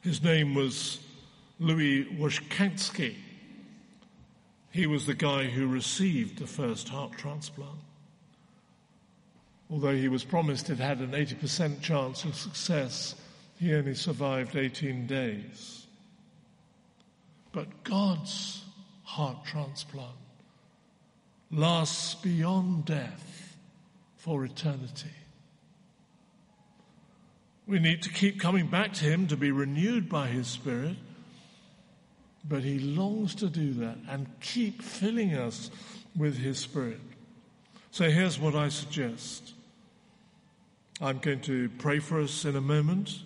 His 0.00 0.22
name 0.22 0.54
was 0.54 1.00
Louis 1.60 2.04
Washkansky. 2.04 3.14
He 4.70 4.86
was 4.86 5.06
the 5.06 5.14
guy 5.14 5.44
who 5.44 5.66
received 5.66 6.38
the 6.38 6.46
first 6.46 6.88
heart 6.88 7.12
transplant. 7.12 7.78
Although 9.70 9.96
he 9.96 10.08
was 10.08 10.24
promised 10.24 10.70
it 10.70 10.78
had 10.78 10.98
an 10.98 11.12
80% 11.12 11.80
chance 11.80 12.24
of 12.24 12.34
success, 12.34 13.14
he 13.58 13.74
only 13.74 13.94
survived 13.94 14.56
18 14.56 15.06
days. 15.06 15.86
But 17.52 17.84
God's 17.84 18.64
heart 19.04 19.44
transplant 19.44 20.16
lasts 21.50 22.14
beyond 22.14 22.84
death 22.84 23.56
for 24.16 24.44
eternity. 24.44 25.10
We 27.66 27.78
need 27.78 28.02
to 28.02 28.10
keep 28.10 28.40
coming 28.40 28.66
back 28.66 28.94
to 28.94 29.04
Him 29.04 29.26
to 29.28 29.36
be 29.36 29.50
renewed 29.50 30.08
by 30.08 30.28
His 30.28 30.46
Spirit, 30.46 30.96
but 32.46 32.62
He 32.62 32.78
longs 32.78 33.34
to 33.36 33.48
do 33.48 33.72
that 33.74 33.98
and 34.08 34.26
keep 34.40 34.82
filling 34.82 35.34
us 35.34 35.70
with 36.16 36.38
His 36.38 36.58
Spirit. 36.58 37.00
So 37.90 38.10
here's 38.10 38.38
what 38.38 38.54
I 38.54 38.68
suggest. 38.68 39.54
I'm 41.00 41.18
going 41.18 41.40
to 41.42 41.68
pray 41.78 41.98
for 41.98 42.20
us 42.20 42.44
in 42.44 42.56
a 42.56 42.60
moment 42.60 43.20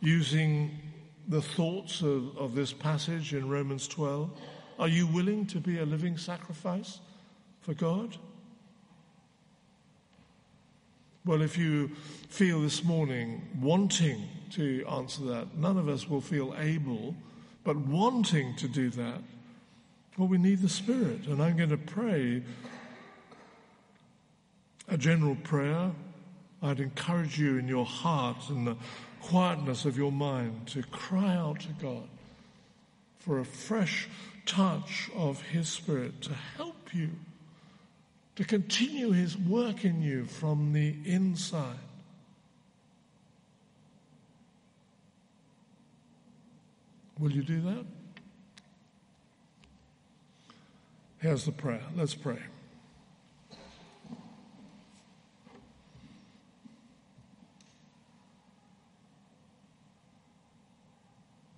using 0.00 0.78
the 1.28 1.42
thoughts 1.42 2.00
of, 2.02 2.36
of 2.38 2.54
this 2.54 2.72
passage 2.72 3.34
in 3.34 3.48
Romans 3.48 3.86
12. 3.88 4.30
Are 4.78 4.88
you 4.88 5.06
willing 5.08 5.46
to 5.46 5.58
be 5.58 5.78
a 5.78 5.84
living 5.84 6.16
sacrifice 6.16 7.00
for 7.60 7.74
God? 7.74 8.16
Well, 11.24 11.42
if 11.42 11.58
you 11.58 11.88
feel 12.28 12.60
this 12.60 12.84
morning 12.84 13.42
wanting 13.60 14.22
to 14.52 14.86
answer 14.86 15.24
that, 15.24 15.56
none 15.56 15.76
of 15.76 15.88
us 15.88 16.08
will 16.08 16.20
feel 16.20 16.54
able, 16.58 17.14
but 17.64 17.76
wanting 17.76 18.54
to 18.56 18.68
do 18.68 18.88
that, 18.90 19.20
well, 20.16 20.28
we 20.28 20.38
need 20.38 20.62
the 20.62 20.68
Spirit. 20.68 21.26
And 21.26 21.42
I'm 21.42 21.56
going 21.56 21.68
to 21.70 21.76
pray 21.76 22.42
a 24.88 24.96
general 24.96 25.36
prayer. 25.36 25.90
I'd 26.62 26.80
encourage 26.80 27.38
you 27.38 27.58
in 27.58 27.68
your 27.68 27.84
heart 27.84 28.48
and 28.48 28.66
the 28.66 28.76
quietness 29.20 29.84
of 29.84 29.98
your 29.98 30.12
mind 30.12 30.66
to 30.68 30.82
cry 30.84 31.36
out 31.36 31.60
to 31.60 31.68
God 31.80 32.08
for 33.18 33.40
a 33.40 33.44
fresh 33.44 34.08
touch 34.48 35.10
of 35.14 35.42
His 35.42 35.68
Spirit 35.68 36.22
to 36.22 36.32
help 36.56 36.94
you 36.94 37.10
to 38.34 38.44
continue 38.44 39.12
His 39.12 39.36
work 39.36 39.84
in 39.84 40.02
you 40.02 40.24
from 40.24 40.72
the 40.72 40.96
inside. 41.04 41.78
Will 47.18 47.32
you 47.32 47.42
do 47.42 47.60
that? 47.60 47.84
Here's 51.18 51.44
the 51.44 51.52
prayer. 51.52 51.82
Let's 51.94 52.14
pray. 52.14 52.38